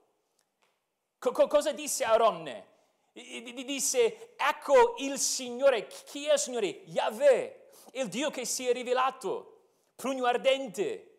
Co- 1.18 1.46
cosa 1.46 1.72
disse 1.72 2.04
Aaronne? 2.04 2.74
Disse, 3.12 4.34
ecco 4.36 4.96
il 4.98 5.18
Signore, 5.18 5.86
chi 5.86 6.26
è 6.26 6.34
il 6.34 6.38
Signore? 6.38 6.66
Yahweh 6.66 7.64
il 7.92 8.08
Dio 8.08 8.30
che 8.30 8.44
si 8.44 8.66
è 8.68 8.72
rivelato, 8.72 9.68
pugno 9.96 10.26
ardente, 10.26 11.14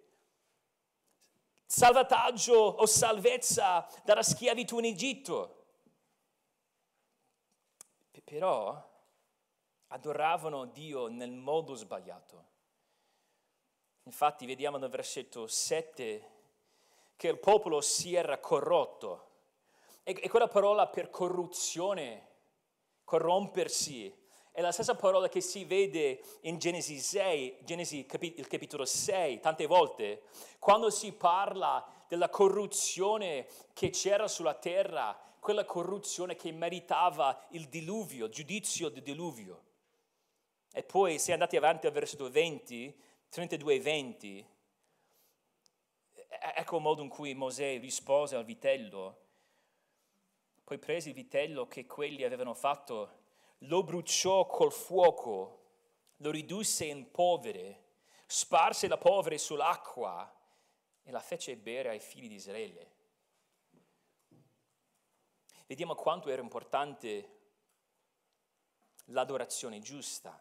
salvataggio 1.66 2.56
o 2.56 2.86
salvezza 2.86 3.88
dalla 4.04 4.24
schiavitù 4.24 4.80
in 4.80 4.86
Egitto. 4.86 5.54
Però 8.24 8.86
adoravano 9.88 10.66
Dio 10.66 11.08
nel 11.08 11.32
modo 11.32 11.76
sbagliato. 11.76 12.46
Infatti 14.04 14.46
vediamo 14.46 14.78
nel 14.78 14.90
versetto 14.90 15.48
7 15.48 16.32
che 17.16 17.28
il 17.30 17.40
popolo 17.40 17.80
si 17.80 18.14
era 18.14 18.38
corrotto. 18.38 19.27
E, 20.10 20.30
quella 20.30 20.48
parola 20.48 20.88
per 20.88 21.10
corruzione, 21.10 22.28
corrompersi, 23.04 24.10
è 24.54 24.62
la 24.62 24.72
stessa 24.72 24.96
parola 24.96 25.28
che 25.28 25.42
si 25.42 25.66
vede 25.66 26.22
in 26.44 26.60
Genesi 26.60 26.98
6, 26.98 27.58
Genesi 27.66 28.06
capi- 28.06 28.36
il 28.38 28.48
capitolo 28.48 28.86
6, 28.86 29.42
tante 29.42 29.66
volte, 29.66 30.22
quando 30.60 30.90
si 30.92 31.12
parla 31.12 31.86
della 32.08 32.30
corruzione 32.30 33.48
che 33.74 33.90
c'era 33.90 34.30
sulla 34.30 34.54
terra, 34.54 35.20
quella 35.42 35.66
corruzione 35.66 36.38
che 36.38 36.54
meritava 36.54 37.46
il 37.50 37.68
diluvio, 37.68 38.28
il 38.28 38.32
giudizio 38.32 38.88
del 38.88 39.04
diluvio. 39.04 39.64
E 40.72 40.84
poi 40.84 41.20
se 41.20 41.34
andate 41.34 41.58
avanti 41.58 41.86
al 41.86 41.92
versetto 41.92 42.30
20, 42.30 42.98
32 43.28 43.74
e 43.74 43.80
20, 43.82 44.50
ecco 46.56 46.76
il 46.78 46.82
modo 46.82 47.02
in 47.02 47.10
cui 47.10 47.34
Mosè 47.34 47.78
rispose 47.78 48.38
al 48.38 48.46
vitello. 48.46 49.26
Poi 50.68 50.80
prese 50.80 51.08
il 51.08 51.16
vitello 51.16 51.66
che 51.66 51.86
quelli 51.86 52.26
avevano 52.26 52.54
fatto 52.54 53.20
lo 53.60 53.84
bruciò 53.84 54.46
col 54.48 54.74
fuoco, 54.74 55.62
lo 56.18 56.30
ridusse 56.30 56.84
in 56.84 57.10
polvere, 57.10 57.84
sparse 58.26 58.90
la 58.90 58.98
polvere 58.98 59.38
sull'acqua 59.38 60.30
e 61.04 61.10
la 61.10 61.22
fece 61.22 61.56
bere 61.56 61.88
ai 61.88 62.02
figli 62.02 62.28
di 62.28 62.34
Israele. 62.34 62.92
Vediamo 65.68 65.96
quanto 65.96 66.30
era 66.30 66.42
importante 66.42 67.38
l'adorazione 69.06 69.80
giusta. 69.80 70.38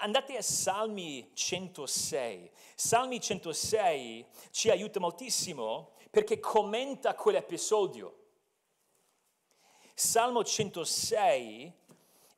Andate 0.00 0.36
a 0.36 0.42
Salmi 0.42 1.28
106. 1.34 2.52
Salmi 2.76 3.20
106 3.20 4.26
ci 4.52 4.70
aiuta 4.70 5.00
moltissimo 5.00 5.96
perché 6.12 6.38
commenta 6.40 7.14
quell'episodio. 7.14 8.18
Salmo 9.94 10.44
106 10.44 11.72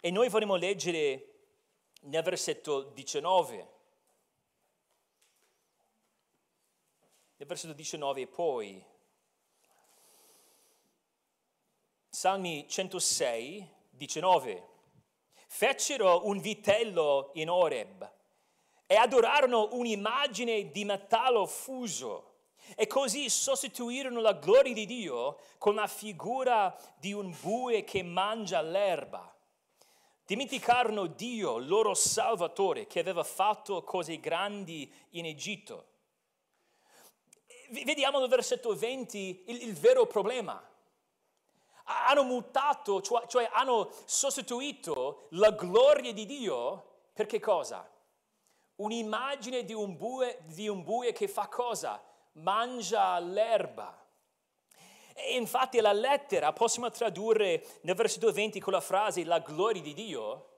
e 0.01 0.11
noi 0.13 0.29
vorremmo 0.29 0.55
leggere 0.55 1.49
nel 2.03 2.23
versetto 2.23 2.83
19. 2.83 3.57
Nel 7.35 7.49
versetto 7.49 7.73
19 7.73 8.21
e 8.21 8.27
poi. 8.29 8.87
Salmi 12.11 12.69
106, 12.69 13.69
19. 13.91 14.69
Fecero 15.49 16.29
un 16.29 16.39
vitello 16.39 17.33
in 17.35 17.51
Oreb 17.51 18.13
e 18.87 18.95
adorarono 18.95 19.71
un'immagine 19.73 20.71
di 20.71 20.85
metallo 20.85 21.45
fuso 21.47 22.34
e 22.75 22.87
così 22.87 23.29
sostituirono 23.29 24.21
la 24.21 24.33
gloria 24.33 24.73
di 24.73 24.87
Dio 24.87 25.39
con 25.59 25.75
la 25.75 25.87
figura 25.87 26.77
di 26.99 27.13
un 27.13 27.35
bue 27.41 27.85
che 27.85 28.03
mangia 28.03 28.61
l'erba. 28.61 29.33
Dimenticarono 30.27 31.07
Dio, 31.07 31.59
loro 31.59 31.93
Salvatore, 31.93 32.87
che 32.87 33.01
aveva 33.01 33.25
fatto 33.25 33.83
cose 33.83 34.19
grandi 34.21 34.91
in 35.11 35.27
Egitto. 35.27 35.89
Vediamo 37.71 38.19
nel 38.19 38.29
versetto 38.29 38.75
20 38.75 39.45
il, 39.47 39.63
il 39.63 39.75
vero 39.75 40.07
problema. 40.07 40.63
Hanno 41.85 42.23
mutato, 42.23 43.03
cioè, 43.03 43.27
cioè 43.27 43.51
hanno 43.53 43.91
sostituito 44.07 45.27
la 45.33 45.51
gloria 45.51 46.13
di 46.15 46.25
Dio 46.25 46.93
per 47.13 47.27
che 47.27 47.39
cosa? 47.39 47.89
Un'immagine 48.77 49.65
di 49.65 49.75
un 49.75 49.97
bue, 49.97 50.41
di 50.47 50.69
un 50.69 50.83
bue 50.83 51.13
che 51.13 51.29
fa 51.29 51.49
cosa? 51.49 52.03
Mangia 52.35 53.19
l'erba. 53.19 53.99
E 55.15 55.37
infatti 55.37 55.81
la 55.81 55.93
lettera 55.93 56.53
possiamo 56.53 56.91
tradurre 56.91 57.65
nel 57.83 57.95
versetto 57.95 58.33
20 58.33 58.59
con 58.61 58.73
la 58.73 58.81
frase 58.81 59.25
la 59.25 59.39
gloria 59.39 59.83
di 59.83 59.95
Dio. 59.95 60.49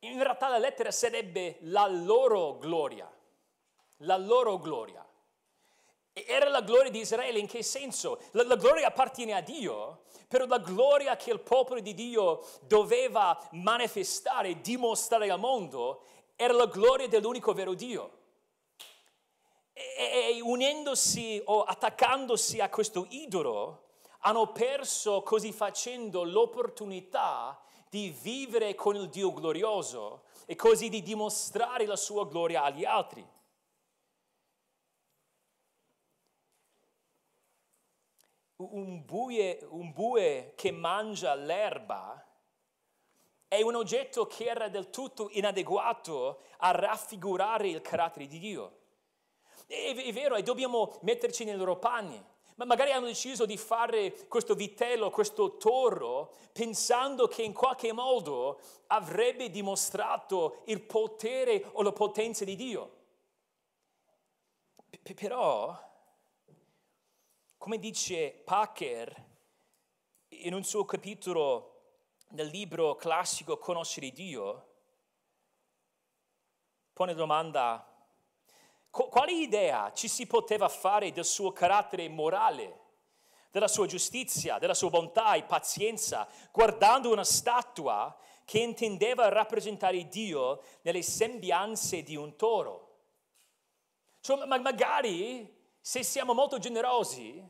In 0.00 0.22
realtà 0.22 0.48
la 0.48 0.58
lettera 0.58 0.90
sarebbe 0.90 1.56
la 1.60 1.86
loro 1.86 2.58
gloria, 2.58 3.10
la 3.98 4.16
loro 4.16 4.58
gloria. 4.58 5.04
Era 6.12 6.48
la 6.48 6.60
gloria 6.60 6.90
di 6.90 7.00
Israele 7.00 7.38
in 7.38 7.46
che 7.46 7.62
senso? 7.62 8.20
La, 8.32 8.44
la, 8.44 8.56
gloria 8.56 8.88
appartiene 8.88 9.32
a 9.32 9.40
Dio, 9.40 10.02
però 10.28 10.44
la 10.46 10.58
gloria 10.58 11.16
che 11.16 11.30
il 11.30 11.40
popolo 11.40 11.80
di 11.80 11.94
Dio 11.94 12.44
doveva 12.60 13.40
manifestare, 13.52 14.60
dimostrare 14.60 15.30
al 15.30 15.38
mondo, 15.38 16.04
era 16.36 16.52
la 16.52 16.66
gloria 16.66 17.08
dell'unico 17.08 17.52
vero 17.54 17.74
Dio 17.74 18.20
e, 19.72 20.40
unendosi 20.42 21.40
o 21.44 21.62
attaccandosi 21.62 22.60
a 22.60 22.68
questo 22.68 23.06
idolo, 23.10 23.88
hanno 24.20 24.52
perso 24.52 25.22
così 25.22 25.52
facendo 25.52 26.22
l'opportunità 26.24 27.60
di 27.88 28.10
vivere 28.10 28.74
con 28.74 28.96
il 28.96 29.08
Dio 29.08 29.32
glorioso 29.32 30.24
e 30.46 30.54
così 30.54 30.88
di 30.88 31.02
dimostrare 31.02 31.86
la 31.86 31.96
sua 31.96 32.26
gloria 32.26 32.62
agli 32.62 32.84
altri. 32.84 33.26
un 38.70 39.04
bue, 39.04 39.58
un 39.70 39.92
bue 39.92 40.52
che 40.54 40.70
mangia 40.70 41.34
l'erba 41.34 42.24
è 43.48 43.60
un 43.60 43.74
oggetto 43.74 44.26
che 44.26 44.46
era 44.46 44.68
del 44.68 44.88
tutto 44.88 45.28
inadeguato 45.32 46.42
a 46.58 46.70
raffigurare 46.70 47.68
il 47.68 47.82
carattere 47.82 48.26
di 48.26 48.38
Dio. 48.38 48.81
È, 49.72 50.12
vero, 50.12 50.34
e 50.36 50.42
dobbiamo 50.42 50.98
metterci 51.00 51.44
nei 51.44 51.56
loro 51.56 51.78
panni. 51.78 52.22
Ma 52.56 52.66
magari 52.66 52.92
hanno 52.92 53.06
deciso 53.06 53.46
di 53.46 53.56
fare 53.56 54.26
questo 54.28 54.54
vitello, 54.54 55.08
questo 55.08 55.56
toro, 55.56 56.34
pensando 56.52 57.26
che 57.26 57.42
in 57.42 57.54
qualche 57.54 57.90
modo 57.92 58.60
avrebbe 58.88 59.48
dimostrato 59.48 60.60
il 60.66 60.82
potere 60.82 61.64
o 61.72 61.82
la 61.82 61.92
potenza 61.92 62.44
di 62.44 62.54
Dio. 62.54 63.00
Però, 65.14 65.74
come 67.56 67.78
dice 67.78 68.42
Packer 68.44 69.30
in 70.28 70.52
un 70.52 70.64
suo 70.64 70.84
capitolo 70.84 71.68
nel 72.32 72.48
libro 72.48 72.94
classico 72.96 73.56
Conoscere 73.56 74.10
Dio, 74.10 74.66
pone 76.92 77.14
domanda, 77.14 77.86
quale 78.92 79.32
idea 79.32 79.90
ci 79.94 80.06
si 80.06 80.26
poteva 80.26 80.68
fare 80.68 81.12
del 81.12 81.24
suo 81.24 81.50
carattere 81.50 82.06
morale, 82.10 82.80
della 83.50 83.68
sua 83.68 83.86
giustizia, 83.86 84.58
della 84.58 84.74
sua 84.74 84.90
bontà 84.90 85.32
e 85.32 85.44
pazienza, 85.44 86.28
guardando 86.50 87.10
una 87.10 87.24
statua 87.24 88.14
che 88.44 88.58
intendeva 88.58 89.30
rappresentare 89.30 90.08
Dio 90.08 90.62
nelle 90.82 91.00
sembianze 91.00 92.02
di 92.02 92.16
un 92.16 92.36
toro? 92.36 92.90
Cioè, 94.20 94.44
ma 94.44 94.58
magari 94.58 95.60
se 95.80 96.02
siamo 96.02 96.34
molto 96.34 96.58
generosi 96.58 97.42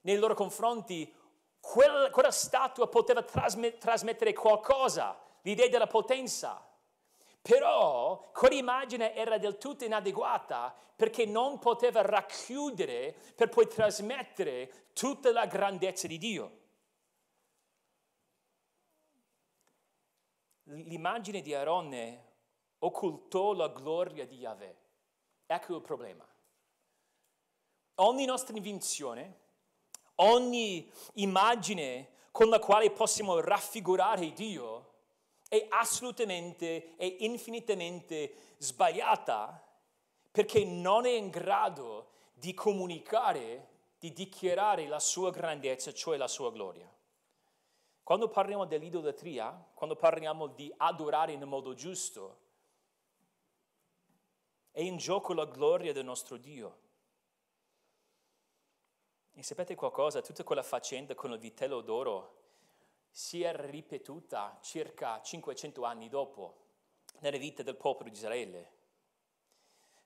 nei 0.00 0.16
loro 0.16 0.34
confronti, 0.34 1.12
quella, 1.60 2.10
quella 2.10 2.32
statua 2.32 2.88
poteva 2.88 3.22
trasmet, 3.22 3.78
trasmettere 3.78 4.32
qualcosa, 4.32 5.16
l'idea 5.42 5.68
della 5.68 5.86
potenza. 5.86 6.62
Però 7.44 8.30
quell'immagine 8.32 9.14
era 9.14 9.36
del 9.36 9.58
tutto 9.58 9.84
inadeguata 9.84 10.74
perché 10.96 11.26
non 11.26 11.58
poteva 11.58 12.00
racchiudere 12.00 13.14
per 13.34 13.50
poi 13.50 13.68
trasmettere 13.68 14.88
tutta 14.94 15.30
la 15.30 15.44
grandezza 15.44 16.06
di 16.06 16.16
Dio. 16.16 16.58
L'immagine 20.62 21.42
di 21.42 21.52
Aronne 21.52 22.32
occultò 22.78 23.52
la 23.52 23.68
gloria 23.68 24.26
di 24.26 24.38
Yahweh. 24.38 24.76
Ecco 25.44 25.76
il 25.76 25.82
problema. 25.82 26.26
Ogni 27.96 28.24
nostra 28.24 28.56
invenzione 28.56 29.42
Ogni 30.16 30.88
immagine 31.14 32.10
con 32.30 32.48
la 32.48 32.60
quale 32.60 32.90
possiamo 32.90 33.40
raffigurare 33.40 34.32
Dio 34.32 34.83
è 35.54 35.66
assolutamente 35.70 36.96
e 36.96 37.16
infinitamente 37.20 38.54
sbagliata 38.58 39.62
perché 40.30 40.64
non 40.64 41.06
è 41.06 41.12
in 41.12 41.30
grado 41.30 42.10
di 42.32 42.52
comunicare, 42.54 43.68
di 43.98 44.12
dichiarare 44.12 44.88
la 44.88 44.98
sua 44.98 45.30
grandezza, 45.30 45.92
cioè 45.92 46.16
la 46.16 46.26
sua 46.26 46.50
gloria. 46.50 46.92
Quando 48.02 48.28
parliamo 48.28 48.66
dell'idolatria, 48.66 49.70
quando 49.72 49.96
parliamo 49.96 50.48
di 50.48 50.72
adorare 50.76 51.32
in 51.32 51.42
modo 51.44 51.72
giusto, 51.74 52.38
è 54.72 54.80
in 54.80 54.96
gioco 54.96 55.32
la 55.32 55.46
gloria 55.46 55.92
del 55.92 56.04
nostro 56.04 56.36
Dio. 56.36 56.78
E 59.32 59.42
sapete 59.42 59.76
qualcosa? 59.76 60.20
Tutta 60.20 60.42
quella 60.42 60.62
faccenda 60.62 61.14
con 61.14 61.32
il 61.32 61.38
vitello 61.38 61.80
d'oro 61.80 62.42
si 63.16 63.42
è 63.42 63.54
ripetuta 63.54 64.58
circa 64.60 65.22
500 65.22 65.84
anni 65.84 66.08
dopo 66.08 66.62
nella 67.20 67.36
vita 67.36 67.62
del 67.62 67.76
popolo 67.76 68.08
di 68.08 68.16
Israele. 68.16 68.72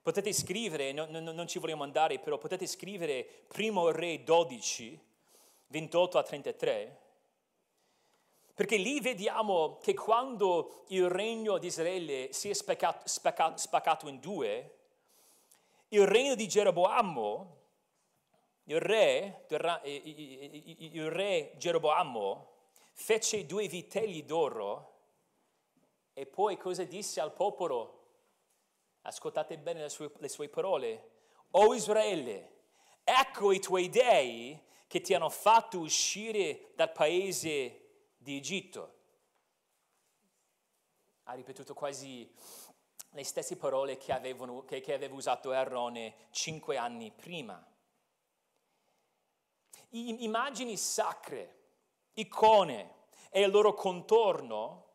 Potete 0.02 0.30
scrivere, 0.34 0.92
no, 0.92 1.06
no, 1.08 1.20
non 1.20 1.48
ci 1.48 1.58
vogliamo 1.58 1.84
andare, 1.84 2.18
però 2.18 2.36
potete 2.36 2.66
scrivere 2.66 3.24
Primo 3.46 3.90
Re 3.90 4.22
12, 4.24 5.00
28 5.68 6.18
a 6.18 6.22
33, 6.22 7.00
perché 8.52 8.76
lì 8.76 9.00
vediamo 9.00 9.78
che 9.78 9.94
quando 9.94 10.84
il 10.88 11.08
regno 11.08 11.56
di 11.56 11.68
Israele 11.68 12.34
si 12.34 12.50
è 12.50 12.52
spaccato, 12.52 13.08
spaccato, 13.08 13.56
spaccato 13.56 14.08
in 14.08 14.20
due, 14.20 14.76
il 15.88 16.06
regno 16.06 16.34
di 16.34 16.46
Geroboamo 16.46 17.56
il 18.64 18.80
re, 18.80 19.46
il 19.80 21.10
re 21.10 21.52
Geroboamo 21.56 22.56
fece 22.98 23.46
due 23.46 23.68
vitelli 23.68 24.24
d'oro 24.24 24.96
e 26.12 26.26
poi 26.26 26.56
cosa 26.56 26.82
disse 26.82 27.20
al 27.20 27.32
popolo? 27.32 27.94
Ascoltate 29.02 29.56
bene 29.56 29.82
le 29.82 29.88
sue, 29.88 30.11
le 30.18 30.28
sue 30.28 30.48
parole. 30.48 31.11
O 31.52 31.74
Israele, 31.74 32.56
ecco 33.04 33.52
i 33.52 33.61
tuoi 33.61 33.88
dei 33.88 34.61
che 34.88 35.00
ti 35.00 35.14
hanno 35.14 35.30
fatto 35.30 35.78
uscire 35.78 36.72
dal 36.74 36.90
paese 36.90 38.06
di 38.16 38.37
Egitto. 38.37 38.96
Ha 41.24 41.34
ripetuto 41.34 41.74
quasi 41.74 42.28
le 43.11 43.24
stesse 43.24 43.56
parole 43.56 43.96
che, 43.96 44.12
avevano, 44.12 44.64
che, 44.64 44.80
che 44.80 44.92
aveva 44.92 45.14
usato 45.14 45.52
Aarone 45.52 46.14
cinque 46.30 46.76
anni 46.76 47.12
prima 47.12 47.64
immagini 49.90 50.76
sacre, 50.76 51.57
icone 52.20 52.94
e 53.31 53.42
il 53.42 53.50
loro 53.50 53.74
contorno, 53.74 54.87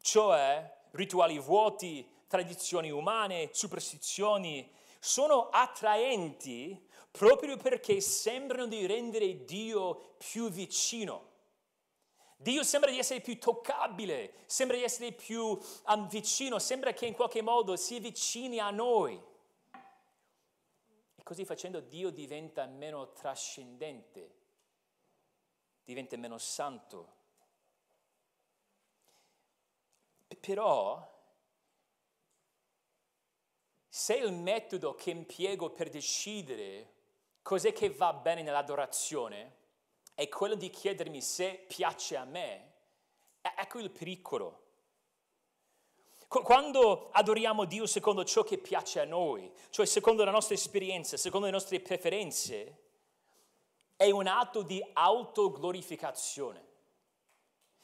cioè 0.00 0.80
rituali 0.92 1.38
vuoti, 1.38 2.08
tradizioni 2.26 2.90
umane, 2.90 3.50
superstizioni, 3.52 4.70
sono 4.98 5.48
attraenti 5.48 6.88
proprio 7.10 7.56
perché 7.56 8.00
sembrano 8.00 8.66
di 8.66 8.86
rendere 8.86 9.44
Dio 9.44 10.14
più 10.16 10.48
vicino. 10.48 11.30
Dio 12.36 12.64
sembra 12.64 12.90
di 12.90 12.98
essere 12.98 13.20
più 13.20 13.38
toccabile, 13.38 14.34
sembra 14.46 14.76
di 14.76 14.82
essere 14.82 15.12
più 15.12 15.56
um, 15.86 16.08
vicino, 16.08 16.58
sembra 16.58 16.92
che 16.92 17.06
in 17.06 17.14
qualche 17.14 17.40
modo 17.40 17.76
si 17.76 17.96
avvicini 17.96 18.58
a 18.58 18.70
noi. 18.70 19.20
E 21.14 21.22
così 21.22 21.44
facendo 21.44 21.78
Dio 21.78 22.10
diventa 22.10 22.66
meno 22.66 23.12
trascendente, 23.12 24.41
diventa 25.84 26.16
meno 26.16 26.38
santo. 26.38 27.20
Però, 30.40 31.10
se 33.88 34.14
il 34.14 34.32
metodo 34.32 34.94
che 34.94 35.10
impiego 35.10 35.70
per 35.70 35.88
decidere 35.90 36.90
cos'è 37.42 37.72
che 37.72 37.90
va 37.90 38.12
bene 38.12 38.42
nell'adorazione 38.42 39.56
è 40.14 40.28
quello 40.28 40.54
di 40.54 40.70
chiedermi 40.70 41.20
se 41.20 41.64
piace 41.68 42.16
a 42.16 42.24
me, 42.24 42.72
ecco 43.40 43.78
il 43.78 43.90
pericolo. 43.90 44.60
Quando 46.28 47.10
adoriamo 47.10 47.66
Dio 47.66 47.86
secondo 47.86 48.24
ciò 48.24 48.42
che 48.42 48.56
piace 48.56 49.00
a 49.00 49.04
noi, 49.04 49.52
cioè 49.68 49.84
secondo 49.84 50.24
la 50.24 50.30
nostra 50.30 50.54
esperienza, 50.54 51.18
secondo 51.18 51.46
le 51.46 51.52
nostre 51.52 51.78
preferenze, 51.80 52.81
è 54.02 54.10
un 54.10 54.26
atto 54.26 54.62
di 54.62 54.84
autoglorificazione. 54.94 56.66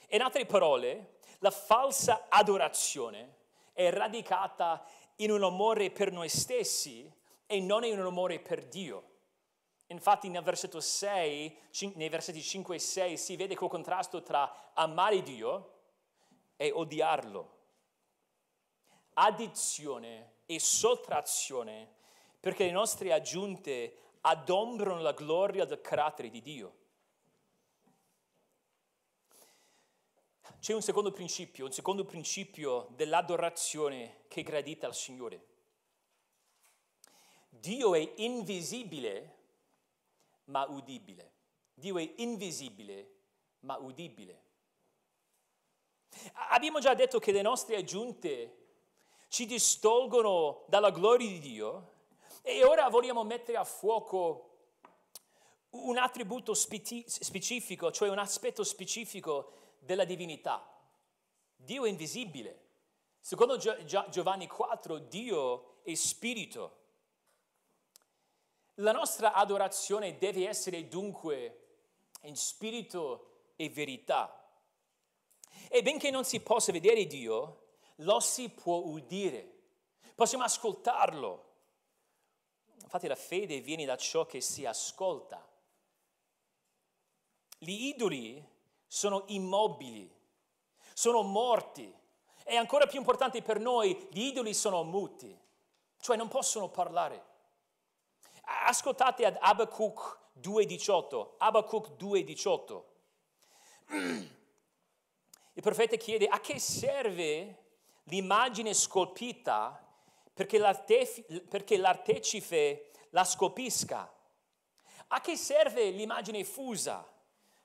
In 0.08 0.20
altre 0.20 0.46
parole, 0.46 1.18
la 1.38 1.52
falsa 1.52 2.26
adorazione 2.28 3.36
è 3.72 3.88
radicata 3.90 4.84
in 5.16 5.30
un 5.30 5.44
amore 5.44 5.92
per 5.92 6.10
noi 6.10 6.28
stessi 6.28 7.08
e 7.46 7.60
non 7.60 7.84
in 7.84 8.00
un 8.00 8.06
amore 8.06 8.40
per 8.40 8.64
Dio. 8.64 9.04
Infatti 9.86 10.28
nel 10.28 10.42
versetto 10.42 10.80
6, 10.80 11.56
nei 11.94 12.08
versetti 12.08 12.42
5 12.42 12.74
e 12.74 12.80
6 12.80 13.16
si 13.16 13.36
vede 13.36 13.54
quel 13.54 13.70
contrasto 13.70 14.20
tra 14.20 14.72
amare 14.74 15.22
Dio 15.22 15.74
e 16.56 16.72
odiarlo 16.72 17.56
addizione 19.18 20.32
e 20.46 20.58
sottrazione, 20.60 21.94
perché 22.40 22.64
le 22.64 22.70
nostre 22.70 23.12
aggiunte 23.12 24.07
adombrano 24.22 25.00
la 25.00 25.12
gloria 25.12 25.64
del 25.64 25.80
carattere 25.80 26.30
di 26.30 26.40
Dio. 26.40 26.76
C'è 30.60 30.74
un 30.74 30.82
secondo 30.82 31.12
principio, 31.12 31.66
un 31.66 31.72
secondo 31.72 32.04
principio 32.04 32.88
dell'adorazione 32.90 34.24
che 34.28 34.40
è 34.40 34.42
gradita 34.42 34.86
al 34.86 34.94
Signore. 34.94 35.46
Dio 37.48 37.94
è 37.94 38.12
invisibile 38.16 39.36
ma 40.44 40.64
udibile. 40.64 41.32
Dio 41.74 41.98
è 41.98 42.12
invisibile 42.16 43.14
ma 43.60 43.76
udibile. 43.76 44.46
Abbiamo 46.50 46.80
già 46.80 46.94
detto 46.94 47.18
che 47.18 47.32
le 47.32 47.42
nostre 47.42 47.76
aggiunte 47.76 48.56
ci 49.28 49.46
distolgono 49.46 50.64
dalla 50.68 50.90
gloria 50.90 51.28
di 51.28 51.38
Dio 51.38 51.92
e 52.48 52.64
ora 52.64 52.88
vogliamo 52.88 53.24
mettere 53.24 53.58
a 53.58 53.64
fuoco 53.64 54.44
un 55.70 55.98
attributo 55.98 56.54
specifico, 56.54 57.92
cioè 57.92 58.08
un 58.08 58.18
aspetto 58.18 58.64
specifico 58.64 59.52
della 59.80 60.06
divinità. 60.06 60.66
Dio 61.54 61.84
è 61.84 61.90
invisibile. 61.90 62.66
Secondo 63.20 63.58
Giovanni 63.58 64.46
4, 64.46 64.98
Dio 64.98 65.82
è 65.82 65.92
spirito. 65.92 66.76
La 68.76 68.92
nostra 68.92 69.34
adorazione 69.34 70.16
deve 70.16 70.48
essere 70.48 70.88
dunque 70.88 71.66
in 72.22 72.36
spirito 72.36 73.50
e 73.56 73.68
verità. 73.68 74.50
E 75.68 75.82
benché 75.82 76.10
non 76.10 76.24
si 76.24 76.40
possa 76.40 76.72
vedere 76.72 77.06
Dio, 77.06 77.74
lo 77.96 78.20
si 78.20 78.48
può 78.48 78.76
udire, 78.76 79.64
possiamo 80.14 80.44
ascoltarlo. 80.44 81.47
Infatti 82.82 83.06
la 83.06 83.16
fede 83.16 83.60
viene 83.60 83.84
da 83.84 83.96
ciò 83.96 84.26
che 84.26 84.40
si 84.40 84.64
ascolta. 84.64 85.46
Gli 87.58 87.86
idoli 87.88 88.42
sono 88.86 89.24
immobili, 89.28 90.10
sono 90.92 91.22
morti. 91.22 91.94
E 92.44 92.56
ancora 92.56 92.86
più 92.86 92.98
importante 92.98 93.42
per 93.42 93.60
noi, 93.60 94.08
gli 94.10 94.22
idoli 94.22 94.54
sono 94.54 94.82
muti, 94.82 95.38
cioè 95.98 96.16
non 96.16 96.28
possono 96.28 96.70
parlare. 96.70 97.26
Ascoltate 98.66 99.26
ad 99.26 99.36
Abacuc 99.38 100.18
2.18, 100.40 101.34
Abacuc 101.38 101.90
2.18. 101.98 102.82
Il 105.52 105.62
profeta 105.62 105.96
chiede 105.96 106.26
a 106.26 106.40
che 106.40 106.58
serve 106.58 107.64
l'immagine 108.04 108.72
scolpita 108.72 109.87
perché, 110.38 111.42
perché 111.48 111.76
l'artefice 111.76 112.90
la 113.10 113.24
scolpisca. 113.24 114.08
A 115.08 115.20
che 115.20 115.36
serve 115.36 115.90
l'immagine 115.90 116.44
fusa 116.44 117.04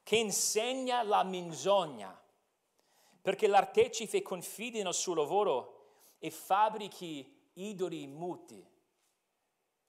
che 0.02 0.16
insegna 0.16 1.04
la 1.04 1.22
menzogna? 1.22 2.20
Perché 3.22 3.46
l'artefice 3.46 4.24
confidi 4.24 4.82
nel 4.82 4.96
suo 4.96 5.14
lavoro 5.14 5.86
e 6.18 6.32
fabbrichi 6.32 7.52
idoli 7.54 8.08
muti. 8.08 8.68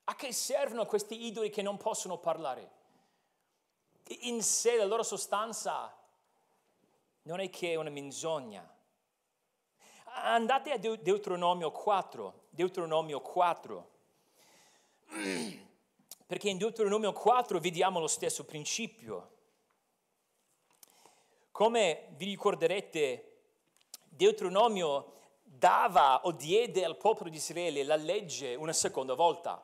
A 0.05 0.15
che 0.15 0.35
servono 0.35 0.85
questi 0.85 1.25
idoli 1.25 1.49
che 1.49 1.63
non 1.63 1.79
possono 1.79 2.19
parlare? 2.19 2.71
In 4.21 4.43
sé 4.43 4.77
la 4.77 4.85
loro 4.85 5.03
sostanza 5.03 5.91
non 7.23 7.41
è 7.41 7.49
che 7.49 7.77
una 7.77 7.89
menzogna. 7.89 8.71
Andate 10.17 10.71
a 10.71 10.77
Deuteronomio 10.77 11.71
4, 11.71 12.43
Deuteronomio 12.55 13.21
4, 13.21 13.91
perché 16.25 16.49
in 16.49 16.57
Deuteronomio 16.57 17.13
4 17.13 17.59
vediamo 17.59 17.99
lo 17.99 18.07
stesso 18.07 18.45
principio. 18.45 19.31
Come 21.51 22.11
vi 22.11 22.27
ricorderete, 22.27 23.41
Deuteronomio 24.09 25.15
dava 25.43 26.21
o 26.27 26.31
diede 26.31 26.85
al 26.85 26.97
popolo 26.97 27.29
di 27.29 27.37
Israele 27.37 27.83
la 27.83 27.97
legge 27.97 28.55
una 28.55 28.73
seconda 28.73 29.15
volta. 29.15 29.61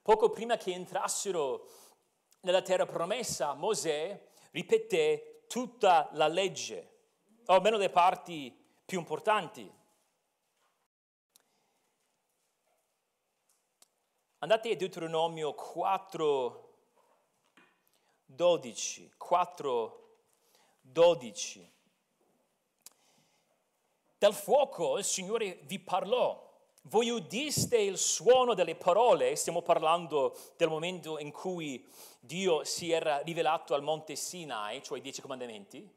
Poco 0.00 0.30
prima 0.30 0.56
che 0.56 0.72
entrassero 0.72 1.68
nella 2.42 2.62
terra 2.62 2.86
promessa, 2.86 3.54
Mosè 3.54 4.28
ripeté 4.52 5.42
tutta 5.48 6.08
la 6.12 6.28
legge, 6.28 6.98
o 7.46 7.54
almeno 7.54 7.78
le 7.78 7.90
parti 7.90 8.56
più 8.84 9.00
importanti. 9.00 9.77
Andate 14.40 14.70
a 14.70 14.76
Deuteronomio 14.76 15.52
4, 15.52 16.74
12, 18.24 19.14
4, 19.16 20.18
12. 20.80 21.72
Dal 24.16 24.32
fuoco 24.32 24.96
il 24.96 25.02
Signore 25.02 25.58
vi 25.64 25.80
parlò. 25.80 26.40
Voi 26.82 27.10
udiste 27.10 27.78
il 27.78 27.98
suono 27.98 28.54
delle 28.54 28.76
parole, 28.76 29.34
stiamo 29.34 29.60
parlando 29.60 30.38
del 30.56 30.68
momento 30.68 31.18
in 31.18 31.32
cui 31.32 31.84
Dio 32.20 32.62
si 32.62 32.92
era 32.92 33.18
rivelato 33.22 33.74
al 33.74 33.82
monte 33.82 34.14
Sinai, 34.14 34.84
cioè 34.84 34.98
i 34.98 35.02
dieci 35.02 35.20
comandamenti. 35.20 35.96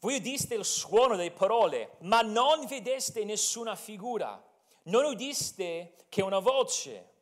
Voi 0.00 0.16
udiste 0.16 0.54
il 0.54 0.64
suono 0.64 1.16
delle 1.16 1.32
parole, 1.32 1.98
ma 2.00 2.22
non 2.22 2.64
vedeste 2.64 3.24
nessuna 3.24 3.76
figura 3.76 4.42
non 4.84 5.04
udiste 5.04 5.94
che 6.08 6.22
una 6.22 6.40
voce. 6.40 7.12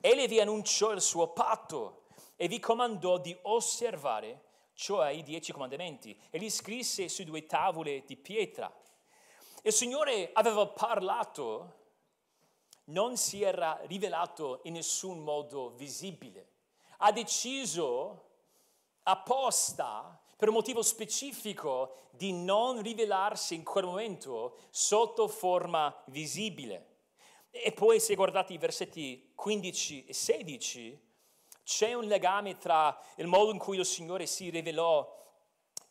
Egli 0.00 0.26
vi 0.26 0.40
annunciò 0.40 0.90
il 0.90 1.00
suo 1.00 1.28
patto 1.28 2.04
e 2.36 2.48
vi 2.48 2.58
comandò 2.58 3.18
di 3.18 3.36
osservare, 3.42 4.44
cioè 4.74 5.10
i 5.10 5.22
dieci 5.22 5.52
comandamenti, 5.52 6.18
e 6.30 6.38
li 6.38 6.50
scrisse 6.50 7.08
su 7.08 7.22
due 7.24 7.46
tavole 7.46 8.02
di 8.04 8.16
pietra. 8.16 8.72
Il 9.62 9.72
Signore 9.72 10.30
aveva 10.32 10.66
parlato, 10.66 11.80
non 12.86 13.16
si 13.16 13.42
era 13.42 13.78
rivelato 13.84 14.60
in 14.64 14.72
nessun 14.72 15.20
modo 15.20 15.70
visibile. 15.70 16.48
Ha 16.98 17.12
deciso 17.12 18.30
apposta, 19.04 20.20
per 20.36 20.48
un 20.48 20.54
motivo 20.54 20.82
specifico, 20.82 21.94
di 22.10 22.32
non 22.32 22.82
rivelarsi 22.82 23.54
in 23.54 23.62
quel 23.62 23.84
momento 23.84 24.56
sotto 24.70 25.28
forma 25.28 25.96
visibile. 26.06 26.91
E 27.54 27.70
poi 27.72 28.00
se 28.00 28.14
guardate 28.14 28.54
i 28.54 28.58
versetti 28.58 29.30
15 29.34 30.06
e 30.06 30.14
16, 30.14 31.00
c'è 31.62 31.92
un 31.92 32.06
legame 32.06 32.56
tra 32.56 32.98
il 33.16 33.26
modo 33.26 33.52
in 33.52 33.58
cui 33.58 33.76
il 33.76 33.84
Signore 33.84 34.24
si 34.24 34.48
rivelò 34.48 35.06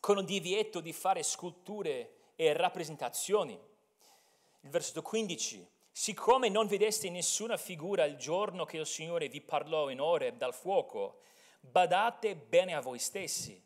con 0.00 0.18
un 0.18 0.24
divieto 0.24 0.80
di 0.80 0.92
fare 0.92 1.22
sculture 1.22 2.32
e 2.34 2.52
rappresentazioni. 2.52 3.52
Il 3.52 4.70
versetto 4.70 5.02
15, 5.02 5.64
siccome 5.92 6.48
non 6.48 6.66
vedeste 6.66 7.08
nessuna 7.10 7.56
figura 7.56 8.06
il 8.06 8.16
giorno 8.16 8.64
che 8.64 8.78
il 8.78 8.86
Signore 8.86 9.28
vi 9.28 9.40
parlò 9.40 9.88
in 9.88 10.00
ore 10.00 10.36
dal 10.36 10.54
fuoco, 10.54 11.20
badate 11.60 12.34
bene 12.34 12.74
a 12.74 12.80
voi 12.80 12.98
stessi, 12.98 13.62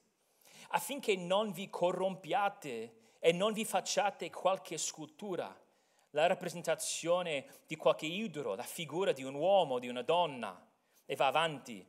affinché 0.69 1.17
non 1.17 1.51
vi 1.51 1.71
corrompiate 1.71 2.95
e 3.19 3.33
non 3.33 3.55
vi 3.55 3.65
facciate 3.65 4.29
qualche 4.29 4.77
scultura 4.77 5.65
la 6.11 6.27
rappresentazione 6.27 7.47
di 7.67 7.77
qualche 7.77 8.07
idolo, 8.07 8.55
la 8.55 8.63
figura 8.63 9.13
di 9.13 9.23
un 9.23 9.35
uomo, 9.35 9.79
di 9.79 9.89
una 9.89 10.03
donna, 10.03 10.67
e 11.05 11.15
va 11.15 11.27
avanti. 11.27 11.87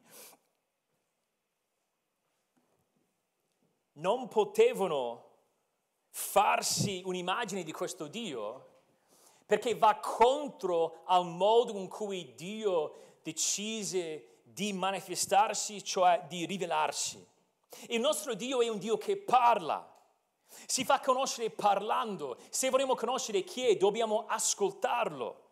Non 3.93 4.27
potevano 4.27 5.23
farsi 6.09 7.01
un'immagine 7.05 7.63
di 7.63 7.71
questo 7.71 8.07
Dio 8.07 8.75
perché 9.45 9.75
va 9.75 9.97
contro 9.99 11.03
al 11.05 11.25
modo 11.25 11.77
in 11.77 11.87
cui 11.87 12.35
Dio 12.35 13.19
decise 13.23 14.41
di 14.43 14.73
manifestarsi, 14.73 15.83
cioè 15.83 16.25
di 16.27 16.45
rivelarsi. 16.45 17.25
Il 17.87 18.01
nostro 18.01 18.33
Dio 18.33 18.61
è 18.61 18.67
un 18.67 18.77
Dio 18.77 18.97
che 18.97 19.17
parla. 19.17 19.96
Si 20.65 20.83
fa 20.85 20.99
conoscere 20.99 21.49
parlando. 21.49 22.37
Se 22.49 22.69
vogliamo 22.69 22.95
conoscere 22.95 23.43
chi 23.43 23.67
è, 23.67 23.75
dobbiamo 23.75 24.25
ascoltarlo. 24.27 25.45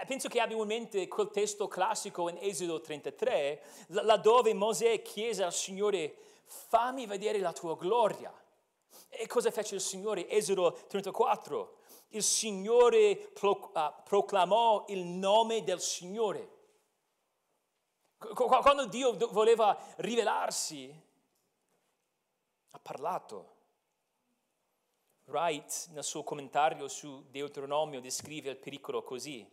Eh, 0.00 0.06
penso 0.06 0.28
che 0.28 0.40
abbia 0.40 0.56
in 0.56 0.66
mente 0.66 1.08
quel 1.08 1.30
testo 1.30 1.68
classico 1.68 2.28
in 2.28 2.36
Esodo 2.40 2.80
33, 2.80 3.62
laddove 3.88 4.52
Mosè 4.52 5.00
chiese 5.02 5.42
al 5.42 5.54
Signore, 5.54 6.14
fammi 6.44 7.06
vedere 7.06 7.38
la 7.38 7.52
tua 7.52 7.76
gloria. 7.76 8.32
E 9.08 9.26
cosa 9.26 9.50
fece 9.50 9.76
il 9.76 9.80
Signore? 9.80 10.28
Esodo 10.28 10.78
34. 10.88 11.78
Il 12.08 12.22
Signore 12.22 13.32
ah, 13.72 13.90
proclamò 13.90 14.84
il 14.88 15.04
nome 15.04 15.64
del 15.64 15.80
Signore. 15.80 16.54
Quando 18.34 18.86
Dio 18.86 19.16
voleva 19.30 19.78
rivelarsi, 19.96 20.92
ha 22.76 22.78
parlato. 22.78 23.54
Wright 25.24 25.88
nel 25.90 26.04
suo 26.04 26.22
commentario 26.22 26.88
su 26.88 27.24
Deuteronomio 27.30 28.00
descrive 28.00 28.50
il 28.50 28.58
pericolo 28.58 29.02
così. 29.02 29.44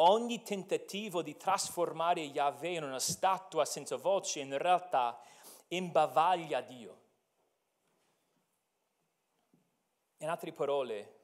Ogni 0.00 0.42
tentativo 0.42 1.22
di 1.22 1.36
trasformare 1.36 2.20
Yahweh 2.20 2.74
in 2.74 2.82
una 2.84 2.98
statua 2.98 3.64
senza 3.64 3.96
voce 3.96 4.40
in 4.40 4.56
realtà 4.58 5.18
imbavaglia 5.68 6.60
Dio. 6.60 7.06
In 10.18 10.28
altre 10.28 10.52
parole, 10.52 11.20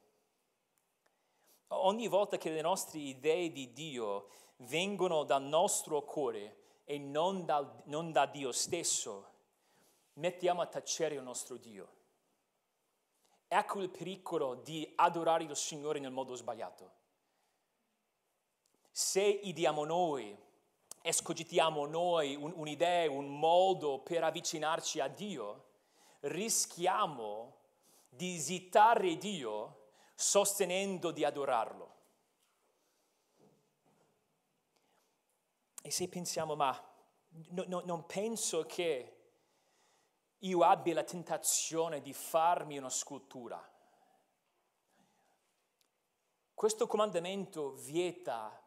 ogni 1.67 2.07
volta 2.07 2.37
che 2.37 2.49
le 2.49 2.61
nostre 2.61 2.99
idee 2.99 3.51
di 3.51 3.73
Dio 3.73 4.29
vengono 4.57 5.23
dal 5.23 5.43
nostro 5.43 6.01
cuore 6.03 6.63
e 6.85 6.97
non, 6.97 7.45
dal, 7.45 7.83
non 7.85 8.11
da 8.11 8.25
Dio 8.25 8.51
stesso, 8.53 9.33
mettiamo 10.15 10.61
a 10.61 10.67
tacere 10.67 11.15
il 11.15 11.23
nostro 11.23 11.57
Dio. 11.57 11.93
Ecco 13.47 13.81
il 13.81 13.89
pericolo 13.89 14.55
di 14.55 14.91
adorare 14.95 15.43
il 15.43 15.55
Signore 15.55 15.99
nel 15.99 16.11
modo 16.11 16.35
sbagliato. 16.35 16.91
Se 18.91 19.21
idiamo 19.21 19.85
noi 19.85 20.43
escogitiamo 21.05 21.85
noi 21.85 22.35
un, 22.35 22.51
un'idea, 22.55 23.11
un 23.11 23.37
modo 23.37 23.99
per 23.99 24.23
avvicinarci 24.23 24.99
a 24.99 25.07
Dio, 25.07 25.65
rischiamo 26.21 27.57
di 28.09 28.33
esitare 28.33 29.15
Dio 29.17 29.89
sostenendo 30.15 31.11
di 31.11 31.23
adorarlo. 31.23 31.93
E 35.83 35.91
se 35.91 36.09
pensiamo, 36.09 36.55
ma 36.55 36.75
no, 37.49 37.65
no, 37.67 37.83
non 37.85 38.07
penso 38.07 38.65
che 38.65 39.14
io 40.39 40.59
abbia 40.63 40.93
la 40.93 41.03
tentazione 41.03 42.01
di 42.01 42.13
farmi 42.13 42.77
una 42.77 42.89
scultura. 42.89 43.73
Questo 46.53 46.87
comandamento 46.87 47.71
vieta 47.73 48.61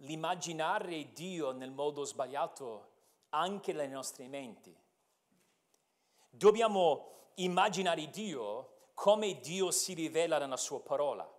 l'immaginare 0.00 1.12
Dio 1.12 1.52
nel 1.52 1.70
modo 1.70 2.04
sbagliato 2.04 2.92
anche 3.30 3.72
nelle 3.72 3.88
nostre 3.88 4.26
menti. 4.28 4.74
Dobbiamo 6.30 7.30
immaginare 7.34 8.08
Dio 8.10 8.90
come 8.94 9.38
Dio 9.40 9.70
si 9.70 9.94
rivela 9.94 10.38
nella 10.38 10.56
sua 10.56 10.80
parola. 10.80 11.30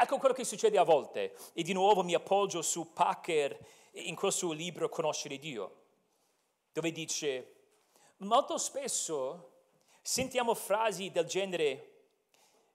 Ecco 0.00 0.18
quello 0.18 0.34
che 0.34 0.44
succede 0.44 0.78
a 0.78 0.84
volte, 0.84 1.36
e 1.52 1.62
di 1.62 1.72
nuovo 1.72 2.02
mi 2.02 2.14
appoggio 2.14 2.62
su 2.62 2.92
Packer 2.92 3.58
in 3.92 4.14
questo 4.14 4.50
libro 4.52 4.88
Conoscere 4.88 5.38
Dio, 5.38 5.82
dove 6.72 6.92
dice, 6.92 7.59
molto 8.20 8.58
spesso 8.58 9.48
sentiamo 10.02 10.54
frasi 10.54 11.10
del 11.10 11.26
genere, 11.26 11.86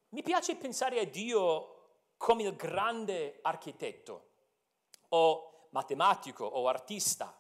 mi 0.10 0.22
piace 0.22 0.56
pensare 0.56 1.00
a 1.00 1.06
Dio 1.06 1.72
come 2.18 2.44
il 2.44 2.56
grande 2.56 3.40
architetto 3.42 4.30
o 5.10 5.68
matematico 5.72 6.46
o 6.46 6.68
artista. 6.68 7.38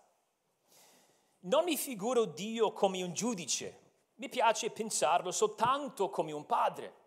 Non 1.41 1.63
mi 1.63 1.77
figuro 1.77 2.25
Dio 2.25 2.73
come 2.73 3.01
un 3.03 3.13
giudice, 3.13 3.81
mi 4.15 4.29
piace 4.29 4.71
pensarlo 4.71 5.31
soltanto 5.31 6.09
come 6.09 6.31
un 6.31 6.45
padre. 6.45 7.03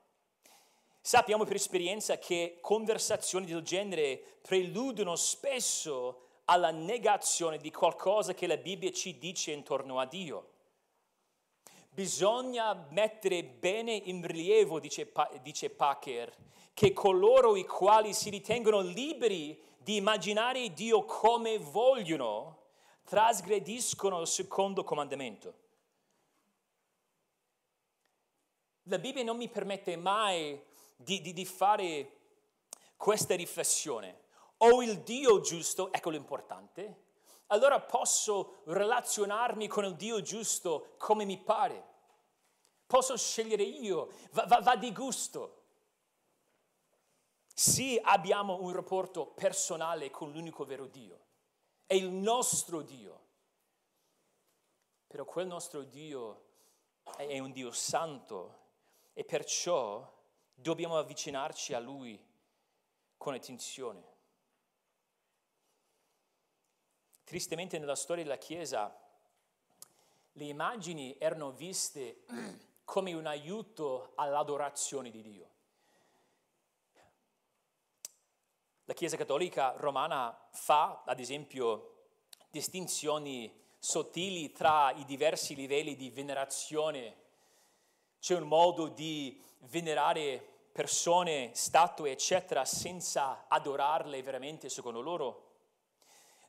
Sappiamo 1.00 1.44
per 1.44 1.56
esperienza 1.56 2.18
che 2.18 2.58
conversazioni 2.60 3.46
del 3.46 3.62
genere 3.62 4.40
preludono 4.42 5.16
spesso 5.16 6.26
alla 6.44 6.70
negazione 6.70 7.58
di 7.58 7.70
qualcosa 7.70 8.34
che 8.34 8.46
la 8.46 8.56
Bibbia 8.56 8.90
ci 8.90 9.18
dice 9.18 9.52
intorno 9.52 10.00
a 10.00 10.06
Dio. 10.06 10.56
Bisogna 11.98 12.86
mettere 12.90 13.42
bene 13.42 13.90
in 13.92 14.24
rilievo, 14.24 14.78
dice, 14.78 15.12
dice 15.42 15.68
Packer, 15.68 16.32
che 16.72 16.92
coloro 16.92 17.56
i 17.56 17.66
quali 17.66 18.14
si 18.14 18.30
ritengono 18.30 18.82
liberi 18.82 19.60
di 19.78 19.96
immaginare 19.96 20.72
Dio 20.72 21.04
come 21.04 21.58
vogliono 21.58 22.66
trasgrediscono 23.02 24.20
il 24.20 24.28
secondo 24.28 24.84
comandamento. 24.84 25.54
La 28.84 29.00
Bibbia 29.00 29.24
non 29.24 29.36
mi 29.36 29.48
permette 29.48 29.96
mai 29.96 30.56
di, 30.94 31.20
di, 31.20 31.32
di 31.32 31.44
fare 31.44 32.12
questa 32.96 33.34
riflessione. 33.34 34.20
Ho 34.58 34.84
il 34.84 35.00
Dio 35.00 35.40
giusto, 35.40 35.92
ecco 35.92 36.10
l'importante, 36.10 37.06
allora 37.48 37.80
posso 37.80 38.62
relazionarmi 38.64 39.66
con 39.68 39.84
il 39.84 39.94
Dio 39.96 40.20
giusto 40.22 40.94
come 40.98 41.24
mi 41.24 41.38
pare. 41.38 41.86
Posso 42.86 43.16
scegliere 43.16 43.62
io, 43.62 44.10
va, 44.32 44.46
va, 44.46 44.60
va 44.60 44.76
di 44.76 44.92
gusto. 44.92 45.56
Sì, 47.52 48.00
abbiamo 48.02 48.60
un 48.62 48.72
rapporto 48.72 49.26
personale 49.26 50.10
con 50.10 50.30
l'unico 50.32 50.64
vero 50.64 50.86
Dio, 50.86 51.18
è 51.86 51.94
il 51.94 52.10
nostro 52.10 52.82
Dio. 52.82 53.26
Però 55.06 55.24
quel 55.24 55.46
nostro 55.46 55.82
Dio 55.82 56.44
è 57.16 57.38
un 57.38 57.50
Dio 57.50 57.72
santo 57.72 58.66
e 59.12 59.24
perciò 59.24 60.06
dobbiamo 60.54 60.98
avvicinarci 60.98 61.74
a 61.74 61.80
Lui 61.80 62.22
con 63.16 63.34
attenzione. 63.34 64.17
Tristemente 67.28 67.78
nella 67.78 67.94
storia 67.94 68.22
della 68.22 68.38
Chiesa 68.38 68.90
le 70.32 70.44
immagini 70.44 71.14
erano 71.18 71.50
viste 71.50 72.24
come 72.84 73.12
un 73.12 73.26
aiuto 73.26 74.12
all'adorazione 74.14 75.10
di 75.10 75.20
Dio. 75.20 75.48
La 78.86 78.94
Chiesa 78.94 79.18
Cattolica 79.18 79.74
romana 79.76 80.48
fa, 80.52 81.02
ad 81.04 81.20
esempio, 81.20 82.06
distinzioni 82.48 83.62
sottili 83.78 84.50
tra 84.50 84.90
i 84.92 85.04
diversi 85.04 85.54
livelli 85.54 85.96
di 85.96 86.08
venerazione. 86.08 87.14
C'è 88.20 88.36
un 88.36 88.48
modo 88.48 88.86
di 88.88 89.38
venerare 89.64 90.42
persone, 90.72 91.50
statue, 91.52 92.10
eccetera, 92.10 92.64
senza 92.64 93.44
adorarle 93.48 94.22
veramente 94.22 94.70
secondo 94.70 95.02
loro. 95.02 95.47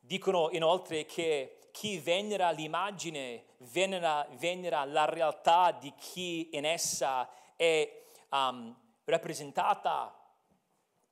Dicono 0.10 0.50
inoltre 0.54 1.06
che 1.06 1.69
chi 1.69 2.00
venera 2.00 2.50
l'immagine 2.50 3.43
venera, 3.58 4.26
venera 4.39 4.84
la 4.84 5.06
realtà 5.06 5.69
di 5.69 5.93
chi 5.93 6.50
in 6.54 6.65
essa 6.65 7.30
è 7.56 8.02
um, 8.32 8.76
rappresentata. 9.04 10.12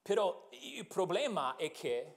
Però 0.01 0.49
il 0.49 0.87
problema 0.87 1.57
è 1.57 1.69
che 1.69 2.15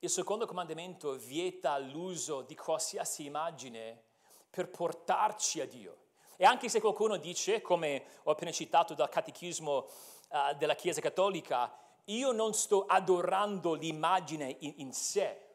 il 0.00 0.10
secondo 0.10 0.44
comandamento 0.44 1.14
vieta 1.14 1.78
l'uso 1.78 2.42
di 2.42 2.54
qualsiasi 2.54 3.24
immagine 3.24 4.02
per 4.50 4.68
portarci 4.68 5.62
a 5.62 5.66
Dio. 5.66 5.96
E 6.36 6.44
anche 6.44 6.68
se 6.68 6.80
qualcuno 6.80 7.16
dice, 7.16 7.62
come 7.62 8.04
ho 8.24 8.32
appena 8.32 8.52
citato 8.52 8.92
dal 8.92 9.08
catechismo 9.08 9.78
uh, 9.78 10.54
della 10.58 10.74
Chiesa 10.74 11.00
Cattolica, 11.00 11.74
io 12.04 12.32
non 12.32 12.52
sto 12.52 12.84
adorando 12.84 13.72
l'immagine 13.72 14.54
in, 14.60 14.74
in 14.76 14.92
sé, 14.92 15.46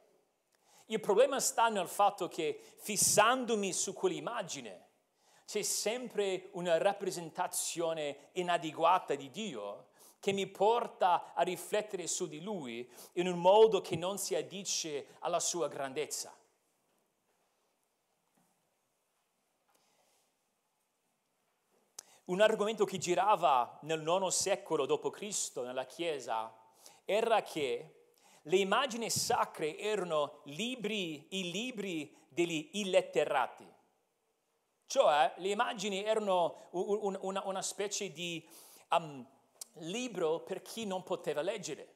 il 0.88 1.00
problema 1.00 1.40
sta 1.40 1.70
nel 1.70 1.88
fatto 1.88 2.28
che 2.28 2.60
fissandomi 2.78 3.72
su 3.72 3.94
quell'immagine 3.94 4.90
c'è 5.46 5.62
sempre 5.62 6.50
una 6.54 6.78
rappresentazione 6.78 8.30
inadeguata 8.34 9.16
di 9.16 9.30
Dio 9.30 9.90
che 10.20 10.32
mi 10.32 10.48
porta 10.48 11.34
a 11.34 11.42
riflettere 11.42 12.08
su 12.08 12.28
di 12.28 12.42
Lui 12.42 12.90
in 13.14 13.28
un 13.28 13.38
modo 13.38 13.82
che 13.82 13.98
non 13.98 14.18
si 14.18 14.36
addice 14.36 15.18
alla 15.20 15.42
sua 15.42 15.68
grandezza. 15.68 16.34
Un 22.26 22.40
argomento 22.40 22.86
che 22.86 22.98
girava 22.98 23.80
nel 23.82 24.02
IX 24.02 24.28
secolo 24.28 24.86
d.C. 24.86 25.58
nella 25.58 25.86
Chiesa 25.86 26.58
era 27.04 27.42
che 27.42 28.03
le 28.44 28.58
immagini 28.58 29.10
sacre 29.10 29.78
erano 29.78 30.42
libri, 30.46 31.28
i 31.30 31.52
libri 31.52 32.16
degli 32.28 32.70
illetterati. 32.74 33.66
Cioè 34.86 35.34
le 35.38 35.50
immagini 35.50 36.04
erano 36.04 36.68
un, 36.72 37.18
un, 37.22 37.42
una, 37.44 37.62
specie 37.62 38.12
di 38.12 38.46
um, 38.90 39.26
libro 39.80 40.42
per 40.42 40.62
chi 40.62 40.86
non 40.86 41.04
poteva 41.04 41.42
leggere. 41.42 41.94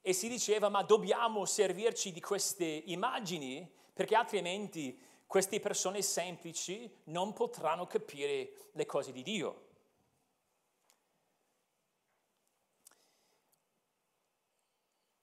E 0.00 0.12
si 0.12 0.28
diceva 0.28 0.68
ma 0.68 0.82
dobbiamo 0.82 1.44
servirci 1.44 2.12
di 2.12 2.20
queste 2.20 2.64
immagini 2.64 3.68
perché 3.92 4.14
altrimenti 4.14 5.00
queste 5.26 5.58
persone 5.58 6.02
semplici 6.02 6.88
non 7.04 7.32
potranno 7.32 7.86
capire 7.86 8.52
le 8.72 8.86
cose 8.86 9.12
di 9.12 9.22
Dio. 9.22 9.65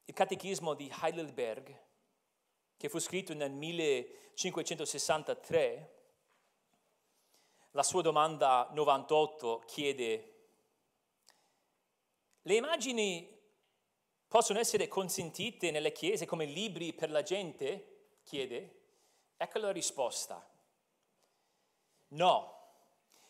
Il 0.06 0.14
catechismo 0.14 0.74
di 0.74 0.90
Heidelberg, 1.02 1.82
che 2.78 2.90
fu 2.90 3.00
scritto 3.00 3.34
nel 3.34 3.52
1563, 3.52 5.92
la 7.72 7.84
sua 7.84 8.02
domanda 8.02 8.70
98 8.72 9.64
chiede, 9.66 10.32
le 12.42 12.56
immagini 12.56 13.30
possono 14.28 14.60
essere 14.60 14.88
consentite 14.88 15.72
nelle 15.72 15.92
chiese 15.92 16.26
come 16.26 16.46
libri 16.46 16.94
per 16.94 17.10
la 17.10 17.22
gente? 17.22 17.88
chiede. 18.24 18.82
Ecco 19.38 19.60
la 19.60 19.72
risposta. 19.72 20.46
No, 22.10 22.58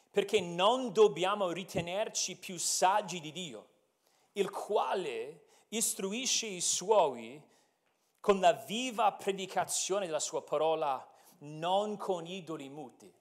perché 0.10 0.42
non 0.42 0.94
dobbiamo 0.94 1.52
ritenerci 1.52 2.38
più 2.38 2.58
saggi 2.58 3.20
di 3.20 3.32
Dio, 3.32 3.68
il 4.34 4.50
quale 4.50 5.52
istruisce 5.76 6.46
i 6.46 6.62
suoi 6.62 7.42
con 8.20 8.40
la 8.40 8.54
viva 8.54 9.12
predicazione 9.12 10.06
della 10.06 10.20
sua 10.20 10.42
parola, 10.44 11.06
non 11.40 11.98
con 11.98 12.26
idoli 12.26 12.70
muti. 12.70 13.14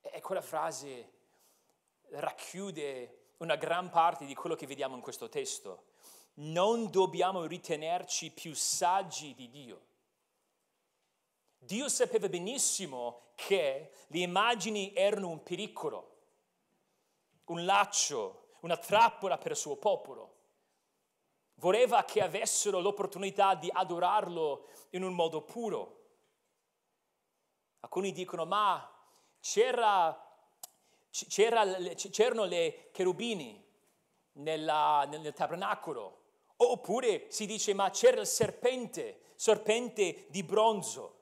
E 0.00 0.20
quella 0.20 0.42
frase 0.42 1.12
racchiude 2.10 3.32
una 3.38 3.56
gran 3.56 3.90
parte 3.90 4.24
di 4.24 4.34
quello 4.34 4.54
che 4.54 4.66
vediamo 4.66 4.94
in 4.94 5.00
questo 5.02 5.28
testo. 5.28 5.84
non 6.38 6.90
dobbiamo 6.90 7.46
ritenerci 7.46 8.30
più 8.30 8.54
saggi 8.54 9.34
di 9.34 9.48
Dio. 9.48 9.86
Dio 11.56 11.88
sapeva 11.88 12.28
benissimo 12.28 13.32
che 13.34 13.92
le 14.08 14.18
immagini 14.18 14.92
erano 14.94 15.28
un 15.28 15.42
pericolo, 15.42 16.16
un 17.46 17.64
laccio, 17.64 18.48
una 18.60 18.76
trappola 18.76 19.38
per 19.38 19.52
il 19.52 19.56
suo 19.56 19.76
popolo. 19.76 20.35
Voleva 21.56 22.04
che 22.04 22.20
avessero 22.20 22.80
l'opportunità 22.80 23.54
di 23.54 23.70
adorarlo 23.72 24.68
in 24.90 25.02
un 25.02 25.14
modo 25.14 25.42
puro. 25.42 26.04
Alcuni 27.80 28.12
dicono, 28.12 28.44
ma 28.44 28.90
c'era, 29.40 30.38
c'era, 31.10 31.64
c'erano 31.94 32.44
le 32.44 32.90
cherubini 32.92 33.64
nella, 34.32 35.06
nel 35.08 35.32
tabernacolo, 35.32 36.24
oppure 36.56 37.30
si 37.30 37.46
dice, 37.46 37.72
ma 37.72 37.88
c'era 37.90 38.20
il 38.20 38.26
serpente, 38.26 39.32
serpente 39.34 40.26
di 40.28 40.42
bronzo. 40.42 41.14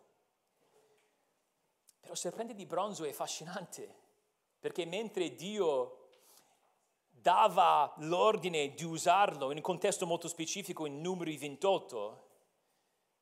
Però 2.01 2.13
il 2.13 2.19
serpente 2.19 2.55
di 2.55 2.67
bronzo 2.67 3.05
è 3.05 3.11
affascinante, 3.11 3.95
perché 4.59 4.85
mentre 4.85 5.35
Dio 5.35 6.04
dava 7.25 7.91
l'ordine 8.01 8.75
di 8.75 8.85
usarlo 8.85 9.51
in 9.51 9.57
un 9.57 9.63
contesto 9.63 10.05
molto 10.05 10.29
specifico 10.29 10.85
in 10.85 11.01
numeri 11.01 11.39
28, 11.39 12.29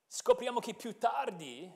scopriamo 0.09 0.59
che 0.59 0.75
più 0.75 0.99
tardi, 0.99 1.73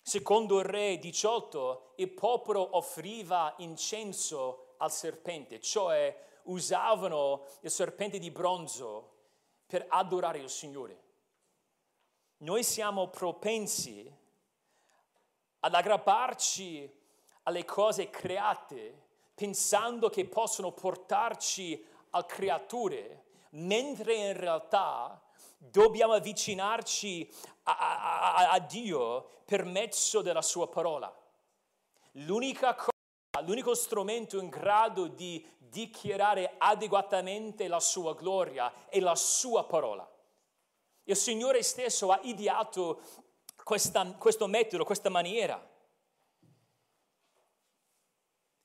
secondo 0.00 0.60
il 0.60 0.64
re 0.66 0.98
18, 1.00 1.94
il 1.96 2.10
popolo 2.12 2.76
offriva 2.76 3.56
incenso 3.58 4.76
al 4.78 4.92
serpente, 4.92 5.58
cioè 5.58 6.16
usavano 6.44 7.44
il 7.62 7.72
serpente 7.72 8.20
di 8.20 8.30
bronzo 8.30 9.14
per 9.66 9.84
adorare 9.88 10.38
il 10.38 10.48
Signore. 10.48 11.02
Noi 12.36 12.62
siamo 12.62 13.08
propensi 13.08 14.08
ad 15.58 15.74
aggrapparci 15.74 17.00
alle 17.42 17.64
cose 17.64 18.10
create 18.10 19.01
pensando 19.42 20.08
che 20.08 20.24
possono 20.24 20.70
portarci 20.70 21.84
al 22.10 22.26
creatore, 22.26 23.24
mentre 23.50 24.14
in 24.14 24.36
realtà 24.36 25.20
dobbiamo 25.58 26.12
avvicinarci 26.12 27.28
a, 27.64 28.34
a, 28.34 28.50
a 28.52 28.58
Dio 28.60 29.42
per 29.44 29.64
mezzo 29.64 30.22
della 30.22 30.42
sua 30.42 30.68
parola. 30.68 31.12
L'unica 32.12 32.76
cosa, 32.76 33.44
l'unico 33.44 33.74
strumento 33.74 34.38
in 34.38 34.48
grado 34.48 35.08
di 35.08 35.44
dichiarare 35.58 36.54
adeguatamente 36.58 37.66
la 37.66 37.80
sua 37.80 38.14
gloria 38.14 38.72
è 38.88 39.00
la 39.00 39.16
sua 39.16 39.64
parola. 39.64 40.08
Il 41.02 41.16
Signore 41.16 41.64
stesso 41.64 42.12
ha 42.12 42.20
ideato 42.22 43.00
questa, 43.64 44.06
questo 44.12 44.46
metodo, 44.46 44.84
questa 44.84 45.08
maniera. 45.08 45.70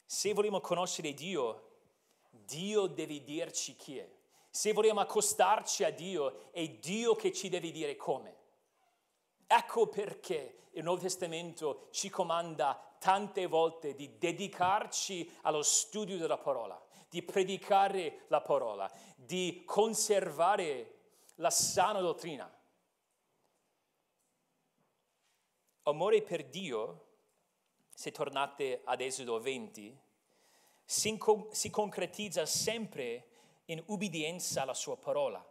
Se 0.10 0.32
vogliamo 0.32 0.62
conoscere 0.62 1.14
Dio, 1.14 1.64
Dio 2.30 2.88
deve 2.88 3.22
dirci 3.26 3.76
chi 3.76 3.98
è. 3.98 4.10
Se 4.50 4.72
vogliamo 4.72 5.02
accostarci 5.02 5.84
a 5.84 5.92
Dio, 5.92 6.50
è 6.52 6.66
Dio 6.70 7.14
che 7.16 7.34
ci 7.34 7.50
deve 7.50 7.72
dire 7.72 7.98
come. 7.98 8.36
Ecco 9.46 9.88
perché 9.88 10.70
il 10.72 10.84
Nuovo 10.84 11.02
Testamento 11.02 11.90
ci 11.92 12.10
comanda 12.10 12.96
tante 13.00 13.48
volte 13.48 13.96
di 13.96 14.18
dedicarci 14.18 15.30
allo 15.42 15.62
studio 15.62 16.18
della 16.18 16.38
parola, 16.38 16.82
di 17.10 17.22
predicare 17.22 18.24
la 18.28 18.40
parola, 18.40 18.90
di 19.14 19.64
conservare 19.66 21.00
la 21.36 21.50
sana 21.50 22.00
dottrina. 22.00 22.50
Amore 25.84 26.22
per 26.22 26.46
Dio, 26.46 27.07
se 27.98 28.12
tornate 28.12 28.82
ad 28.84 29.02
Esodo 29.02 29.40
20, 29.40 30.00
si, 30.86 31.18
si 31.50 31.70
concretizza 31.72 32.46
sempre 32.46 33.28
in 33.66 33.82
ubbidienza 33.88 34.62
alla 34.62 34.76
sua 34.76 34.96
parola. 34.98 35.44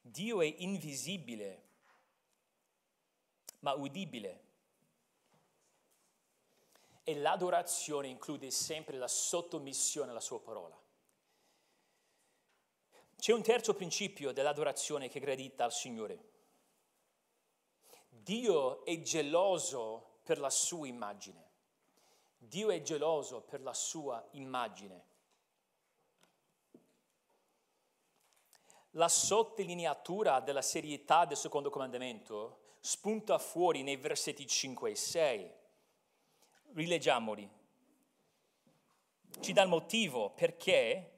Dio 0.00 0.42
è 0.42 0.52
invisibile, 0.58 1.62
ma 3.60 3.72
udibile. 3.74 4.42
E 7.04 7.14
l'adorazione 7.14 8.08
include 8.08 8.50
sempre 8.50 8.96
la 8.96 9.06
sottomissione 9.06 10.10
alla 10.10 10.18
sua 10.18 10.40
parola. 10.40 10.76
C'è 13.16 13.32
un 13.32 13.42
terzo 13.42 13.74
principio 13.74 14.32
dell'adorazione 14.32 15.08
che 15.08 15.18
è 15.18 15.22
gradita 15.22 15.62
al 15.62 15.72
Signore. 15.72 16.36
Dio 18.28 18.84
è 18.84 19.00
geloso 19.00 20.18
per 20.22 20.38
la 20.38 20.50
sua 20.50 20.86
immagine. 20.86 21.48
Dio 22.36 22.68
è 22.68 22.82
geloso 22.82 23.40
per 23.40 23.62
la 23.62 23.72
sua 23.72 24.22
immagine. 24.32 25.06
La 28.90 29.08
sottolineatura 29.08 30.40
della 30.40 30.60
serietà 30.60 31.24
del 31.24 31.38
secondo 31.38 31.70
comandamento 31.70 32.58
spunta 32.80 33.38
fuori 33.38 33.82
nei 33.82 33.96
versetti 33.96 34.46
5 34.46 34.90
e 34.90 34.94
6. 34.94 35.54
Rileggiamoli. 36.74 37.50
Ci 39.40 39.52
dà 39.54 39.62
il 39.62 39.70
motivo 39.70 40.32
perché 40.32 41.12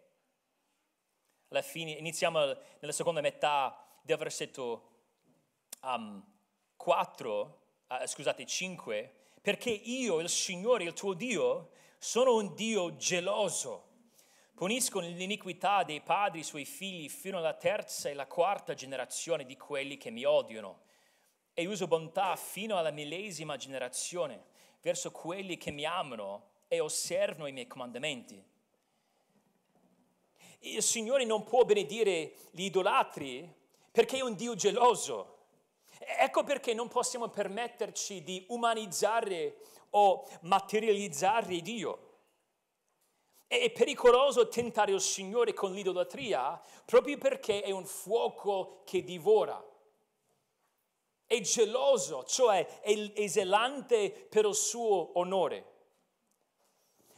alla 1.49 1.63
fine, 1.63 1.91
iniziamo 1.91 2.39
nella 2.79 2.93
seconda 2.93 3.21
metà 3.21 3.85
del 4.01 4.17
versetto 4.17 4.91
um, 5.83 6.39
4, 6.81 7.59
uh, 7.89 8.07
scusate, 8.07 8.47
5, 8.47 9.15
perché 9.43 9.69
io, 9.69 10.19
il 10.21 10.31
Signore, 10.31 10.85
il 10.85 10.95
tuo 10.95 11.13
Dio, 11.13 11.73
sono 11.99 12.37
un 12.37 12.55
Dio 12.55 12.97
geloso. 12.97 13.89
Punisco 14.55 14.99
l'iniquità 15.01 15.83
dei 15.83 16.01
padri 16.01 16.43
sui 16.43 16.65
figli 16.65 17.11
fino 17.11 17.37
alla 17.37 17.53
terza 17.53 18.09
e 18.09 18.15
la 18.15 18.27
quarta 18.27 18.73
generazione 18.73 19.45
di 19.45 19.59
quelli 19.59 19.99
che 19.99 20.09
mi 20.09 20.25
odiano 20.25 20.81
e 21.53 21.67
uso 21.67 21.87
bontà 21.87 22.35
fino 22.37 22.79
alla 22.79 22.91
millesima 22.91 23.59
generazione 23.59 24.47
verso 24.81 25.11
quelli 25.11 25.59
che 25.59 25.71
mi 25.71 25.85
amano 25.85 26.49
e 26.67 26.81
osservano 26.81 27.47
i 27.47 27.53
miei 27.53 27.67
comandamenti. 27.67 28.43
Il 30.61 30.83
Signore 30.83 31.27
non 31.27 31.45
può 31.45 31.65
benedire 31.65 32.33
gli 32.53 32.63
idolatri 32.63 33.55
perché 33.93 34.17
è 34.17 34.23
un 34.23 34.35
Dio 34.35 34.55
geloso. 34.55 35.40
Ecco 36.19 36.43
perché 36.43 36.75
non 36.75 36.89
possiamo 36.89 37.29
permetterci 37.29 38.23
di 38.23 38.45
umanizzare 38.49 39.57
o 39.91 40.27
materializzare 40.43 41.61
Dio. 41.61 42.09
È 43.47 43.71
pericoloso 43.71 44.49
tentare 44.49 44.93
il 44.93 45.01
Signore 45.01 45.53
con 45.53 45.73
l'idolatria 45.73 46.61
proprio 46.85 47.19
perché 47.19 47.63
è 47.63 47.71
un 47.73 47.85
fuoco 47.85 48.83
che 48.85 49.03
divora. 49.03 49.61
È 51.27 51.41
geloso, 51.41 52.25
cioè 52.25 52.81
è 52.81 53.27
zelante 53.27 54.11
per 54.11 54.45
il 54.45 54.55
suo 54.55 55.19
onore. 55.19 55.79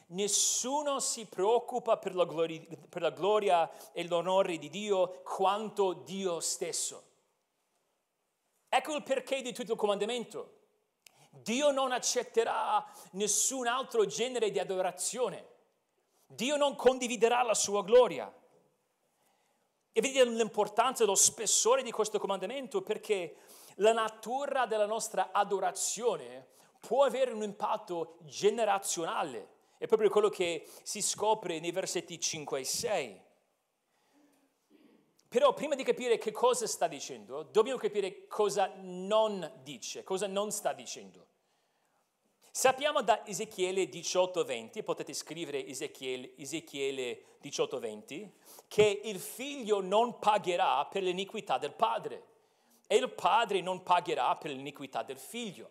Nessuno 0.08 1.00
si 1.00 1.26
preoccupa 1.26 1.96
per 1.96 2.14
la, 2.14 2.24
gloria, 2.24 2.62
per 2.88 3.00
la 3.00 3.10
gloria 3.10 3.70
e 3.92 4.06
l'onore 4.06 4.58
di 4.58 4.68
Dio 4.68 5.22
quanto 5.22 5.92
Dio 5.92 6.40
stesso. 6.40 7.11
Ecco 8.74 8.94
il 8.94 9.02
perché 9.02 9.42
di 9.42 9.52
tutto 9.52 9.72
il 9.72 9.78
comandamento. 9.78 10.60
Dio 11.28 11.70
non 11.70 11.92
accetterà 11.92 12.82
nessun 13.12 13.66
altro 13.66 14.06
genere 14.06 14.50
di 14.50 14.58
adorazione. 14.58 15.46
Dio 16.26 16.56
non 16.56 16.74
condividerà 16.74 17.42
la 17.42 17.52
sua 17.52 17.82
gloria. 17.82 18.32
E 19.92 20.00
vedete 20.00 20.24
l'importanza 20.24 21.04
lo 21.04 21.14
spessore 21.14 21.82
di 21.82 21.90
questo 21.90 22.18
comandamento 22.18 22.80
perché 22.80 23.36
la 23.76 23.92
natura 23.92 24.64
della 24.64 24.86
nostra 24.86 25.32
adorazione 25.32 26.48
può 26.80 27.04
avere 27.04 27.32
un 27.32 27.42
impatto 27.42 28.16
generazionale 28.20 29.60
è 29.82 29.86
proprio 29.86 30.08
quello 30.08 30.28
che 30.28 30.66
si 30.82 31.02
scopre 31.02 31.58
nei 31.58 31.72
versetti 31.72 32.18
5 32.18 32.60
e 32.60 32.64
6. 32.64 33.20
Però 35.32 35.54
prima 35.54 35.74
di 35.74 35.82
capire 35.82 36.18
che 36.18 36.30
cosa 36.30 36.66
sta 36.66 36.86
dicendo, 36.86 37.44
dobbiamo 37.44 37.78
capire 37.78 38.26
cosa 38.26 38.70
non 38.82 39.50
dice, 39.62 40.04
cosa 40.04 40.26
non 40.26 40.52
sta 40.52 40.74
dicendo. 40.74 41.26
Sappiamo 42.50 43.00
da 43.00 43.26
Ezechiele 43.26 43.88
18:20, 43.88 44.82
potete 44.82 45.14
scrivere 45.14 45.66
Ezechiele, 45.66 46.36
Ezechiele 46.36 47.38
18:20, 47.40 48.30
che 48.68 49.00
il 49.04 49.18
figlio 49.18 49.80
non 49.80 50.18
pagherà 50.18 50.84
per 50.84 51.02
l'iniquità 51.02 51.56
del 51.56 51.72
padre 51.72 52.24
e 52.86 52.96
il 52.96 53.10
padre 53.10 53.62
non 53.62 53.82
pagherà 53.82 54.36
per 54.36 54.50
l'iniquità 54.50 55.02
del 55.02 55.16
figlio. 55.16 55.70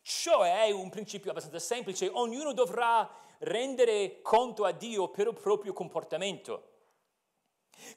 Cioè 0.00 0.64
è 0.64 0.70
un 0.70 0.88
principio 0.88 1.32
abbastanza 1.32 1.58
semplice, 1.58 2.08
ognuno 2.08 2.54
dovrà 2.54 3.14
rendere 3.40 4.22
conto 4.22 4.64
a 4.64 4.72
Dio 4.72 5.08
per 5.08 5.26
il 5.26 5.34
proprio 5.34 5.74
comportamento. 5.74 6.72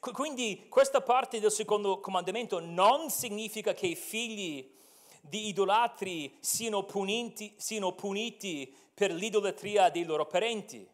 Quindi 0.00 0.66
questa 0.68 1.00
parte 1.00 1.40
del 1.40 1.50
secondo 1.50 2.00
comandamento 2.00 2.60
non 2.60 3.10
significa 3.10 3.74
che 3.74 3.86
i 3.86 3.96
figli 3.96 4.76
di 5.20 5.48
idolatri 5.48 6.36
siano 6.40 6.84
puniti, 6.84 7.54
siano 7.56 7.92
puniti 7.92 8.74
per 8.94 9.12
l'idolatria 9.12 9.90
dei 9.90 10.04
loro 10.04 10.26
parenti, 10.26 10.88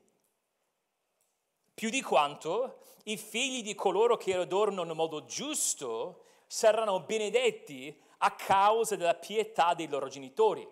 più 1.74 1.90
di 1.90 2.02
quanto 2.02 2.80
i 3.04 3.16
figli 3.16 3.62
di 3.62 3.74
coloro 3.74 4.16
che 4.16 4.34
adorano 4.34 4.82
in 4.82 4.90
modo 4.90 5.24
giusto 5.24 6.22
saranno 6.46 7.00
benedetti 7.00 8.00
a 8.18 8.34
causa 8.34 8.96
della 8.96 9.14
pietà 9.14 9.74
dei 9.74 9.88
loro 9.88 10.08
genitori. 10.08 10.66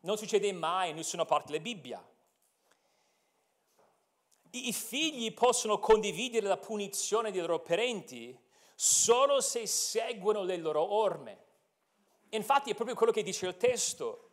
Non 0.00 0.16
succede 0.16 0.52
mai 0.52 0.90
in 0.90 0.96
nessuna 0.96 1.24
parte 1.24 1.52
della 1.52 1.62
Bibbia. 1.62 2.04
I 4.54 4.72
figli 4.72 5.32
possono 5.32 5.78
condividere 5.78 6.46
la 6.46 6.58
punizione 6.58 7.30
dei 7.30 7.40
loro 7.40 7.60
parenti 7.60 8.38
solo 8.74 9.40
se 9.40 9.66
seguono 9.66 10.42
le 10.42 10.56
loro 10.58 10.92
orme. 10.92 11.44
Infatti 12.30 12.70
è 12.70 12.74
proprio 12.74 12.94
quello 12.94 13.12
che 13.12 13.22
dice 13.22 13.46
il 13.46 13.56
testo. 13.56 14.30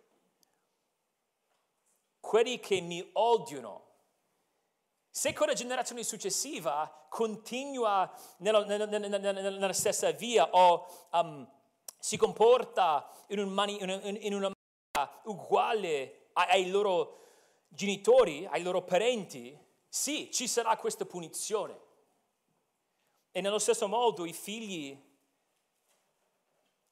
Quelli 2.19 2.59
che 2.59 2.81
mi 2.81 3.07
odiano. 3.13 3.87
Se 5.09 5.33
quella 5.33 5.53
generazione 5.53 6.03
successiva 6.03 7.07
continua 7.09 8.11
nella, 8.37 8.63
nella, 8.65 8.85
nella, 8.85 9.17
nella 9.17 9.73
stessa 9.73 10.11
via 10.11 10.49
o 10.51 11.07
um, 11.11 11.49
si 11.97 12.17
comporta 12.17 13.09
in, 13.27 13.39
un 13.39 13.49
mani, 13.49 13.81
in, 13.81 14.17
in 14.21 14.33
una 14.33 14.51
maniera 14.51 15.21
uguale 15.23 16.29
ai, 16.33 16.63
ai 16.63 16.69
loro 16.69 17.19
genitori, 17.67 18.45
ai 18.45 18.61
loro 18.61 18.83
parenti, 18.83 19.57
sì, 19.89 20.31
ci 20.31 20.47
sarà 20.47 20.77
questa 20.77 21.05
punizione. 21.05 21.87
E 23.31 23.41
nello 23.41 23.59
stesso 23.59 23.87
modo 23.87 24.25
i 24.25 24.33
figli 24.33 24.97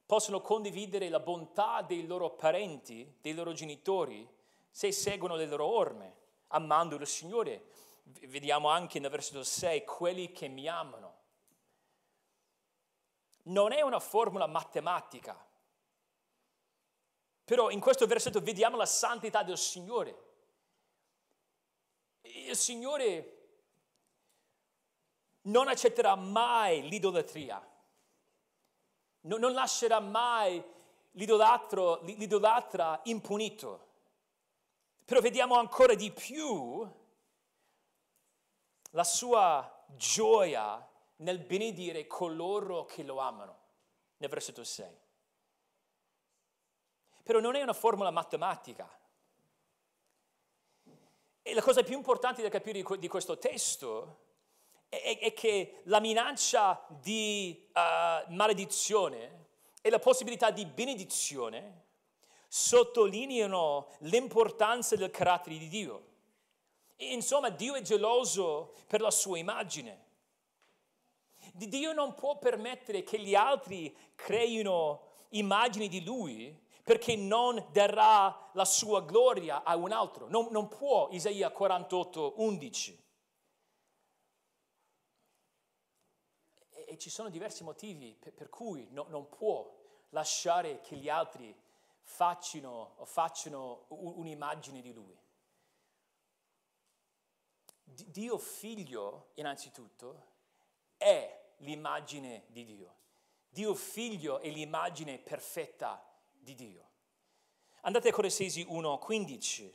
possono 0.05 0.41
condividere 0.41 1.09
la 1.09 1.19
bontà 1.19 1.83
dei 1.83 2.07
loro 2.07 2.31
parenti, 2.31 3.17
dei 3.21 3.33
loro 3.33 3.53
genitori, 3.53 4.27
se 4.69 4.91
seguono 4.91 5.35
le 5.35 5.45
loro 5.45 5.65
orme, 5.65 6.15
amando 6.47 6.95
il 6.95 7.05
Signore. 7.05 7.69
Vediamo 8.03 8.69
anche 8.69 8.99
nel 8.99 9.11
versetto 9.11 9.43
6, 9.43 9.83
quelli 9.83 10.31
che 10.31 10.47
mi 10.47 10.67
amano. 10.67 11.15
Non 13.43 13.71
è 13.71 13.81
una 13.81 13.99
formula 13.99 14.47
matematica, 14.47 15.45
però 17.43 17.69
in 17.69 17.79
questo 17.79 18.05
versetto 18.07 18.41
vediamo 18.41 18.75
la 18.75 18.85
santità 18.85 19.43
del 19.43 19.57
Signore 19.57 20.26
il 22.47 22.55
Signore 22.55 23.33
non 25.43 25.67
accetterà 25.67 26.15
mai 26.15 26.87
l'idolatria, 26.87 27.65
non, 29.21 29.39
non 29.39 29.53
lascerà 29.53 29.99
mai 29.99 30.63
l'idolatra 31.11 33.01
impunito. 33.03 33.85
Però 35.05 35.21
vediamo 35.21 35.55
ancora 35.55 35.93
di 35.93 36.11
più 36.11 36.85
la 38.91 39.03
sua 39.03 39.85
gioia 39.95 40.85
nel 41.17 41.39
benedire 41.39 42.07
coloro 42.07 42.85
che 42.85 43.03
lo 43.03 43.19
amano, 43.19 43.57
nel 44.17 44.29
versetto 44.29 44.63
6. 44.63 45.05
Però 47.23 47.39
non 47.39 47.55
è 47.55 47.61
una 47.61 47.73
formula 47.73 48.11
matematica. 48.11 48.89
E 51.47 51.53
la 51.53 51.61
cosa 51.61 51.81
più 51.81 51.95
importante 51.95 52.41
da 52.41 52.49
capire 52.49 52.83
di 52.99 53.07
questo 53.07 53.37
testo 53.37 54.17
è, 54.89 55.17
è 55.21 55.33
che 55.33 55.79
la 55.83 56.01
minaccia 56.01 56.85
di 56.89 57.69
uh, 57.73 58.33
maledizione 58.33 59.45
e 59.81 59.89
la 59.89 59.97
possibilità 59.97 60.51
di 60.51 60.65
benedizione 60.65 61.85
sottolineano 62.49 63.87
l'importanza 63.99 64.97
del 64.97 65.09
carattere 65.09 65.57
di 65.57 65.69
Dio. 65.69 66.07
E, 66.97 67.13
insomma, 67.13 67.47
Dio 67.47 67.75
è 67.75 67.81
geloso 67.81 68.73
per 68.85 68.99
la 68.99 69.11
sua 69.11 69.37
immagine. 69.37 70.03
Dio 71.53 71.93
non 71.93 72.13
può 72.13 72.37
permettere 72.37 73.03
che 73.03 73.21
gli 73.21 73.35
altri 73.35 73.95
creino 74.15 75.11
immagini 75.29 75.87
di 75.87 76.03
Lui 76.03 76.65
perché 76.87 77.17
non 77.17 77.67
darà 77.73 78.49
la 78.53 78.63
sua 78.63 79.01
gloria 79.01 79.63
a 79.63 79.75
un 79.75 79.91
altro. 79.91 80.29
Non, 80.29 80.47
non 80.51 80.69
può, 80.69 81.09
Isaia 81.11 81.51
48, 81.51 82.35
11. 82.37 83.05
E, 86.69 86.85
e 86.87 86.97
ci 86.97 87.09
sono 87.09 87.27
diversi 87.27 87.65
motivi 87.65 88.15
per, 88.17 88.31
per 88.31 88.47
cui 88.47 88.87
no, 88.91 89.05
non 89.09 89.27
può 89.27 89.69
lasciare 90.11 90.79
che 90.79 90.95
gli 90.95 91.09
altri 91.09 91.53
facciano, 92.03 92.95
facciano 93.03 93.87
un'immagine 93.89 94.79
di 94.79 94.93
lui. 94.93 95.19
Dio 97.83 98.37
figlio, 98.37 99.31
innanzitutto, 99.33 100.23
è 100.95 101.51
l'immagine 101.57 102.45
di 102.47 102.63
Dio. 102.63 102.95
Dio 103.49 103.75
figlio 103.75 104.39
è 104.39 104.47
l'immagine 104.49 105.17
perfetta 105.17 106.06
di 106.47 106.55
Dio. 106.55 106.89
Andate 107.81 108.07
a 108.07 108.13
Colossesi 108.13 108.63
1:15. 108.63 109.73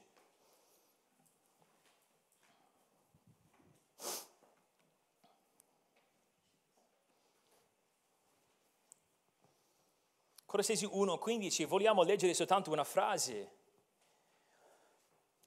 Colossesi 10.46 10.86
1:15, 10.86 11.66
vogliamo 11.66 12.02
leggere 12.02 12.32
soltanto 12.32 12.70
una 12.70 12.84
frase. 12.84 13.50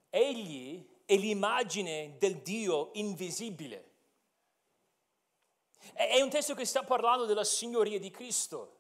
Egli 0.10 0.88
è 1.06 1.16
l'immagine 1.16 2.18
del 2.18 2.42
Dio 2.42 2.92
invisibile. 2.94 3.94
È 5.94 6.22
un 6.22 6.30
testo 6.30 6.54
che 6.54 6.66
sta 6.66 6.84
parlando 6.84 7.26
della 7.26 7.44
signoria 7.44 8.00
di 8.00 8.10
Cristo 8.10 8.75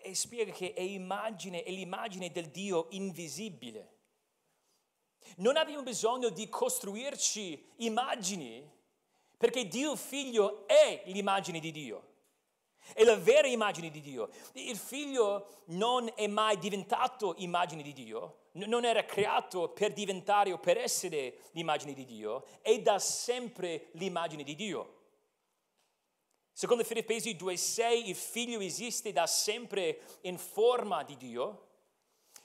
e 0.00 0.14
spiega 0.14 0.52
che 0.52 0.72
è, 0.72 0.80
immagine, 0.80 1.62
è 1.62 1.70
l'immagine 1.70 2.30
del 2.30 2.48
Dio 2.48 2.86
invisibile. 2.90 3.98
Non 5.36 5.56
abbiamo 5.56 5.82
bisogno 5.82 6.28
di 6.28 6.48
costruirci 6.48 7.70
immagini, 7.76 8.68
perché 9.36 9.66
Dio 9.66 9.96
figlio 9.96 10.66
è 10.66 11.02
l'immagine 11.06 11.58
di 11.58 11.70
Dio. 11.70 12.10
È 12.94 13.04
la 13.04 13.16
vera 13.16 13.46
immagine 13.46 13.90
di 13.90 14.00
Dio. 14.00 14.28
Il 14.54 14.76
figlio 14.76 15.62
non 15.66 16.10
è 16.14 16.26
mai 16.26 16.58
diventato 16.58 17.34
immagine 17.38 17.82
di 17.82 17.92
Dio, 17.92 18.48
non 18.52 18.84
era 18.84 19.04
creato 19.04 19.68
per 19.68 19.92
diventare 19.92 20.52
o 20.52 20.58
per 20.58 20.76
essere 20.78 21.38
l'immagine 21.52 21.94
di 21.94 22.04
Dio, 22.04 22.44
è 22.60 22.80
da 22.80 22.98
sempre 22.98 23.88
l'immagine 23.92 24.42
di 24.42 24.54
Dio. 24.54 25.01
Secondo 26.52 26.84
Filippesi 26.84 27.34
2,6 27.34 28.08
il 28.08 28.14
figlio 28.14 28.60
esiste 28.60 29.10
da 29.10 29.26
sempre 29.26 30.02
in 30.22 30.36
forma 30.36 31.02
di 31.02 31.16
Dio. 31.16 31.68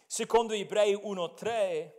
Secondo 0.06 0.54
Ebrei 0.54 0.96
1,3 0.96 1.92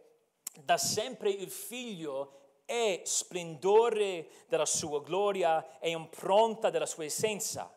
da 0.64 0.78
sempre 0.78 1.30
il 1.30 1.50
figlio 1.50 2.62
è 2.64 3.02
splendore 3.04 4.28
della 4.48 4.66
sua 4.66 5.00
gloria 5.02 5.78
e 5.78 5.90
impronta 5.90 6.70
della 6.70 6.86
sua 6.86 7.04
essenza. 7.04 7.72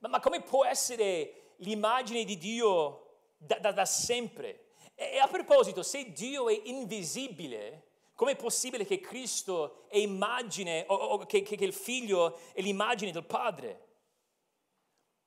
Ma, 0.00 0.08
ma 0.08 0.20
come 0.20 0.42
può 0.42 0.64
essere 0.64 1.54
l'immagine 1.58 2.24
di 2.24 2.36
Dio 2.38 3.18
da, 3.36 3.58
da, 3.58 3.72
da 3.72 3.84
sempre? 3.84 4.72
E, 4.94 5.12
e 5.12 5.18
a 5.18 5.28
proposito, 5.28 5.82
se 5.82 6.12
Dio 6.12 6.48
è 6.48 6.60
invisibile, 6.64 7.87
Com'è 8.18 8.34
possibile 8.34 8.84
che 8.84 8.98
Cristo 8.98 9.86
è 9.86 9.98
immagine, 9.98 10.84
o, 10.88 10.94
o 10.94 11.18
che, 11.18 11.42
che, 11.42 11.54
che 11.54 11.64
il 11.64 11.72
figlio 11.72 12.36
è 12.52 12.60
l'immagine 12.60 13.12
del 13.12 13.24
Padre? 13.24 13.86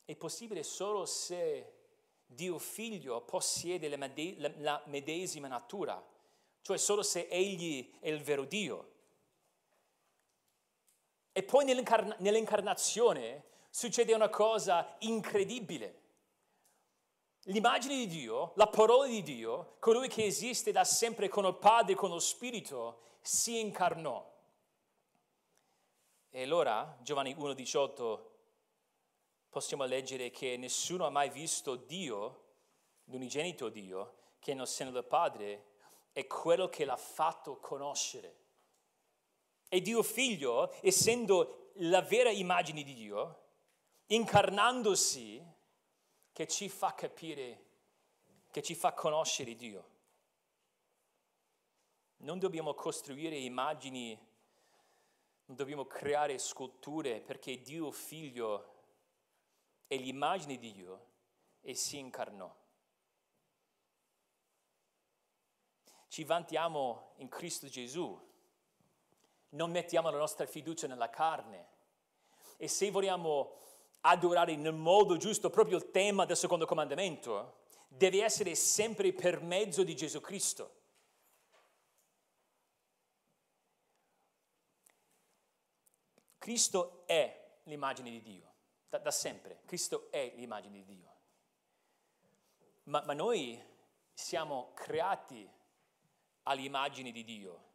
È 0.03 0.13
possibile 0.17 0.61
solo 0.61 1.05
se 1.05 1.71
Dio 2.25 2.59
figlio 2.59 3.21
possiede 3.21 3.87
la, 3.87 3.95
mede, 3.95 4.35
la, 4.39 4.51
la 4.57 4.83
medesima 4.87 5.47
natura, 5.47 6.05
cioè 6.61 6.77
solo 6.77 7.01
se 7.01 7.29
egli 7.29 7.93
è 8.01 8.09
il 8.09 8.21
vero 8.21 8.43
Dio. 8.43 8.91
E 11.31 11.43
poi 11.43 11.63
nell'incarna, 11.63 12.17
nell'incarnazione 12.19 13.45
succede 13.69 14.13
una 14.13 14.27
cosa 14.27 14.97
incredibile. 14.99 16.00
L'immagine 17.45 17.95
di 17.95 18.07
Dio, 18.07 18.53
la 18.55 18.67
parola 18.67 19.07
di 19.07 19.23
Dio, 19.23 19.75
colui 19.79 20.07
che 20.07 20.25
esiste 20.25 20.71
da 20.71 20.83
sempre 20.83 21.27
con 21.27 21.45
il 21.45 21.55
Padre 21.55 21.93
e 21.93 21.95
con 21.95 22.09
lo 22.09 22.19
Spirito, 22.19 23.01
si 23.21 23.59
incarnò. 23.59 24.29
E 26.29 26.43
allora, 26.43 26.97
Giovanni 27.01 27.33
1,18, 27.33 28.19
possiamo 29.49 29.85
leggere 29.85 30.29
che 30.29 30.55
nessuno 30.57 31.05
ha 31.05 31.09
mai 31.09 31.29
visto 31.29 31.75
Dio 31.75 32.41
l'unigenito 33.11 33.69
Dio, 33.69 34.15
che 34.39 34.53
nel 34.53 34.67
seno 34.67 34.91
del 34.91 35.03
Padre, 35.03 35.65
è 36.13 36.25
quello 36.27 36.69
che 36.69 36.85
l'ha 36.85 36.95
fatto 36.95 37.57
conoscere. 37.57 38.35
E 39.69 39.81
Dio 39.81 40.03
figlio, 40.03 40.73
essendo 40.81 41.71
la 41.75 42.01
vera 42.01 42.29
immagine 42.29 42.83
di 42.83 42.93
Dio, 42.93 43.39
incarnandosi, 44.07 45.43
che 46.41 46.47
ci 46.47 46.69
fa 46.69 46.95
capire, 46.95 47.65
che 48.49 48.63
ci 48.63 48.73
fa 48.73 48.93
conoscere 48.93 49.55
Dio. 49.55 49.89
Non 52.17 52.39
dobbiamo 52.39 52.73
costruire 52.73 53.35
immagini, 53.35 54.17
non 55.45 55.55
dobbiamo 55.55 55.85
creare 55.85 56.39
sculture 56.39 57.21
perché 57.21 57.61
Dio 57.61 57.91
figlio 57.91 58.73
è 59.85 59.95
l'immagine 59.97 60.57
di 60.57 60.71
Dio 60.71 61.05
e 61.61 61.75
si 61.75 61.99
incarnò. 61.99 62.51
Ci 66.07 66.23
vantiamo 66.23 67.13
in 67.17 67.29
Cristo 67.29 67.67
Gesù, 67.67 68.19
non 69.49 69.69
mettiamo 69.69 70.09
la 70.09 70.17
nostra 70.17 70.47
fiducia 70.47 70.87
nella 70.87 71.11
carne 71.11 71.69
e 72.57 72.67
se 72.67 72.89
vogliamo 72.89 73.59
adorare 74.01 74.55
nel 74.55 74.73
modo 74.73 75.17
giusto, 75.17 75.49
proprio 75.49 75.77
il 75.77 75.91
tema 75.91 76.25
del 76.25 76.37
secondo 76.37 76.65
comandamento, 76.65 77.59
deve 77.87 78.23
essere 78.23 78.55
sempre 78.55 79.13
per 79.13 79.41
mezzo 79.41 79.83
di 79.83 79.95
Gesù 79.95 80.21
Cristo. 80.21 80.79
Cristo 86.37 87.03
è 87.05 87.59
l'immagine 87.63 88.09
di 88.09 88.21
Dio, 88.21 88.53
da, 88.89 88.97
da 88.97 89.11
sempre. 89.11 89.61
Cristo 89.65 90.09
è 90.09 90.33
l'immagine 90.35 90.83
di 90.83 90.85
Dio. 90.85 91.15
Ma, 92.85 93.03
ma 93.05 93.13
noi 93.13 93.61
siamo 94.11 94.71
creati 94.73 95.47
all'immagine 96.43 97.11
di 97.11 97.23
Dio. 97.23 97.69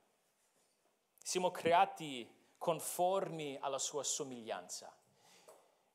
Siamo 1.22 1.50
creati 1.50 2.28
conformi 2.58 3.56
alla 3.60 3.78
sua 3.78 4.02
somiglianza. 4.02 4.92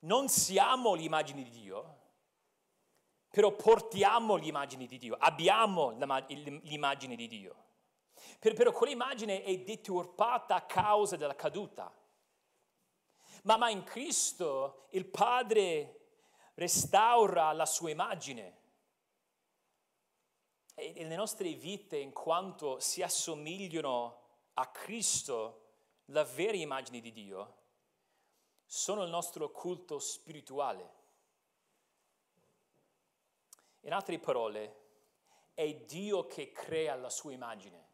Non 0.02 0.30
siamo 0.30 0.93
l'immagine 0.93 1.43
di 1.43 1.49
Dio, 1.49 1.99
però 3.30 3.52
portiamo 3.52 4.36
l'immagine 4.36 4.86
di 4.86 4.97
Dio, 4.97 5.16
abbiamo 5.18 5.91
l'immagine 5.91 7.16
di 7.16 7.28
Dio. 7.28 7.56
Però 8.39 8.72
quell'immagine 8.72 9.43
è 9.43 9.58
deturpata 9.60 10.56
a 10.56 10.66
causa 10.66 11.16
della 11.16 11.36
caduta. 11.36 11.93
Ma, 13.43 13.70
in 13.70 13.84
Cristo 13.84 14.88
il 14.91 15.06
Padre 15.06 16.02
restaura 16.56 17.52
la 17.54 17.66
sua 17.66 17.89
immagine. 17.89 18.60
E 20.74 21.06
le 21.06 21.16
nostre 21.16 21.54
vite, 21.54 21.97
in 21.97 22.12
quanto 22.12 22.80
si 22.80 23.02
assomigliano 23.02 24.20
a 24.54 24.68
Cristo, 24.68 25.70
la 26.06 26.24
vera 26.24 26.58
immagine 26.58 26.99
di 26.99 27.12
Dio, 27.12 27.61
sono 28.74 29.03
il 29.03 29.09
nostro 29.09 29.51
culto 29.51 29.99
spirituale. 29.99 30.93
In 33.82 33.91
altre 33.91 34.17
parole, 34.17 34.80
è 35.53 35.76
Dio 35.76 36.26
che 36.26 36.53
crea 36.53 36.95
la 36.95 37.09
sua 37.09 37.34
immagine. 37.34 37.89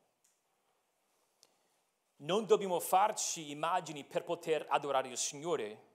Non 2.17 2.45
dobbiamo 2.45 2.79
farci 2.79 3.49
immagini 3.49 4.03
per 4.03 4.23
poter 4.23 4.67
adorare 4.69 5.07
il 5.07 5.17
Signore, 5.17 5.85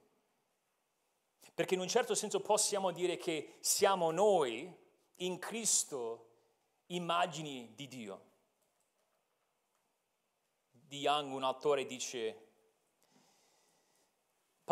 perché 1.55 1.75
in 1.75 1.81
un 1.81 1.89
certo 1.89 2.17
senso 2.17 2.41
possiamo 2.41 2.91
dire 2.91 3.17
che 3.17 3.59
siamo 3.61 4.11
noi 4.11 4.69
in 5.19 5.39
Cristo 5.39 6.31
immagini 6.87 7.73
di 7.77 7.87
Dio. 7.87 8.31
Di 10.73 10.99
Young, 10.99 11.33
un 11.33 11.45
autore, 11.45 11.87
dice, 11.87 12.52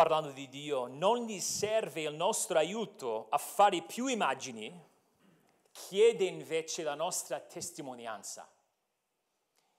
parlando 0.01 0.31
di 0.31 0.49
Dio, 0.49 0.87
non 0.87 1.27
gli 1.27 1.41
serve 1.41 2.01
il 2.01 2.15
nostro 2.15 2.57
aiuto 2.57 3.27
a 3.29 3.37
fare 3.37 3.83
più 3.83 4.07
immagini, 4.07 4.73
chiede 5.71 6.25
invece 6.25 6.83
la 6.83 6.95
nostra 6.95 7.39
testimonianza. 7.39 8.51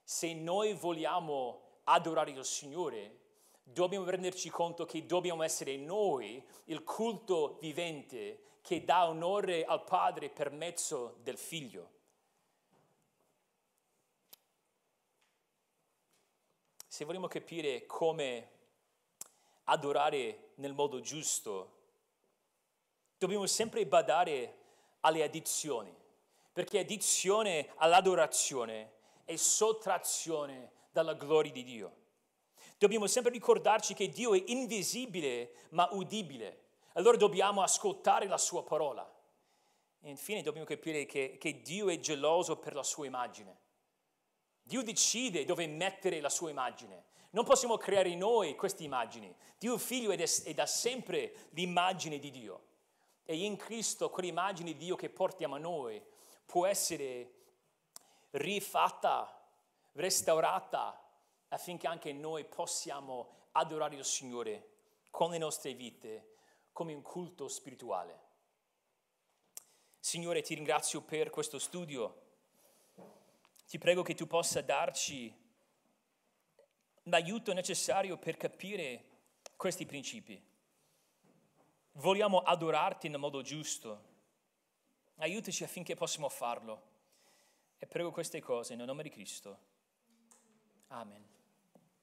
Se 0.03 0.31
noi 0.35 0.73
vogliamo 0.73 1.79
adorare 1.85 2.29
il 2.29 2.45
Signore, 2.45 3.17
dobbiamo 3.63 4.07
renderci 4.07 4.51
conto 4.51 4.85
che 4.85 5.07
dobbiamo 5.07 5.41
essere 5.41 5.75
noi 5.77 6.47
il 6.65 6.83
culto 6.83 7.57
vivente 7.59 8.59
che 8.61 8.85
dà 8.85 9.07
onore 9.09 9.65
al 9.65 9.83
Padre 9.83 10.29
per 10.29 10.51
mezzo 10.51 11.15
del 11.23 11.39
Figlio. 11.39 11.89
Se 16.87 17.05
vogliamo 17.05 17.27
capire 17.27 17.87
come 17.87 18.59
adorare 19.71 20.51
nel 20.55 20.73
modo 20.73 20.99
giusto, 20.99 21.79
dobbiamo 23.17 23.45
sempre 23.45 23.85
badare 23.85 24.57
alle 25.01 25.23
addizioni, 25.23 25.95
perché 26.51 26.79
addizione 26.79 27.69
all'adorazione 27.77 28.91
è 29.23 29.35
sottrazione 29.37 30.71
dalla 30.91 31.13
gloria 31.13 31.51
di 31.51 31.63
Dio. 31.63 31.95
Dobbiamo 32.77 33.07
sempre 33.07 33.31
ricordarci 33.31 33.93
che 33.93 34.09
Dio 34.09 34.33
è 34.33 34.43
invisibile 34.47 35.53
ma 35.69 35.87
udibile. 35.91 36.59
Allora 36.93 37.15
dobbiamo 37.15 37.61
ascoltare 37.61 38.27
la 38.27 38.37
sua 38.37 38.63
parola. 38.63 39.09
E 40.01 40.09
infine 40.09 40.41
dobbiamo 40.41 40.65
capire 40.65 41.05
che, 41.05 41.37
che 41.39 41.61
Dio 41.61 41.89
è 41.89 41.99
geloso 41.99 42.57
per 42.57 42.73
la 42.73 42.83
sua 42.83 43.05
immagine. 43.05 43.59
Dio 44.63 44.83
decide 44.83 45.45
dove 45.45 45.67
mettere 45.67 46.19
la 46.19 46.29
sua 46.29 46.49
immagine. 46.49 47.05
Non 47.31 47.45
possiamo 47.45 47.77
creare 47.77 48.13
noi 48.15 48.55
queste 48.55 48.83
immagini. 48.83 49.33
Dio 49.57 49.77
figlio 49.77 50.11
è 50.11 50.53
da 50.53 50.65
sempre 50.65 51.33
l'immagine 51.51 52.19
di 52.19 52.29
Dio. 52.29 52.63
E 53.23 53.37
in 53.43 53.55
Cristo 53.55 54.09
quell'immagine 54.09 54.73
di 54.73 54.77
Dio 54.77 54.95
che 54.95 55.09
portiamo 55.09 55.55
a 55.55 55.59
noi 55.59 56.01
può 56.45 56.65
essere 56.65 57.33
rifatta, 58.31 59.47
restaurata, 59.93 61.01
affinché 61.49 61.87
anche 61.87 62.11
noi 62.11 62.45
possiamo 62.45 63.47
adorare 63.53 63.95
il 63.95 64.05
Signore 64.05 64.69
con 65.09 65.31
le 65.31 65.37
nostre 65.37 65.73
vite 65.73 66.35
come 66.73 66.93
un 66.93 67.01
culto 67.01 67.47
spirituale. 67.47 68.29
Signore, 69.99 70.41
ti 70.41 70.55
ringrazio 70.55 71.01
per 71.01 71.29
questo 71.29 71.59
studio. 71.59 72.19
Ti 73.67 73.77
prego 73.77 74.01
che 74.01 74.15
tu 74.15 74.27
possa 74.27 74.61
darci 74.61 75.33
l'aiuto 77.03 77.53
necessario 77.53 78.17
per 78.17 78.37
capire 78.37 79.05
questi 79.55 79.85
principi. 79.85 80.41
Vogliamo 81.93 82.39
adorarti 82.39 83.09
nel 83.09 83.19
modo 83.19 83.41
giusto. 83.41 84.09
Aiutaci 85.17 85.63
affinché 85.63 85.95
possiamo 85.95 86.29
farlo. 86.29 86.89
E 87.77 87.87
prego 87.87 88.11
queste 88.11 88.41
cose 88.41 88.75
nel 88.75 88.85
nome 88.85 89.03
di 89.03 89.09
Cristo. 89.09 89.57
Amen. 90.87 91.30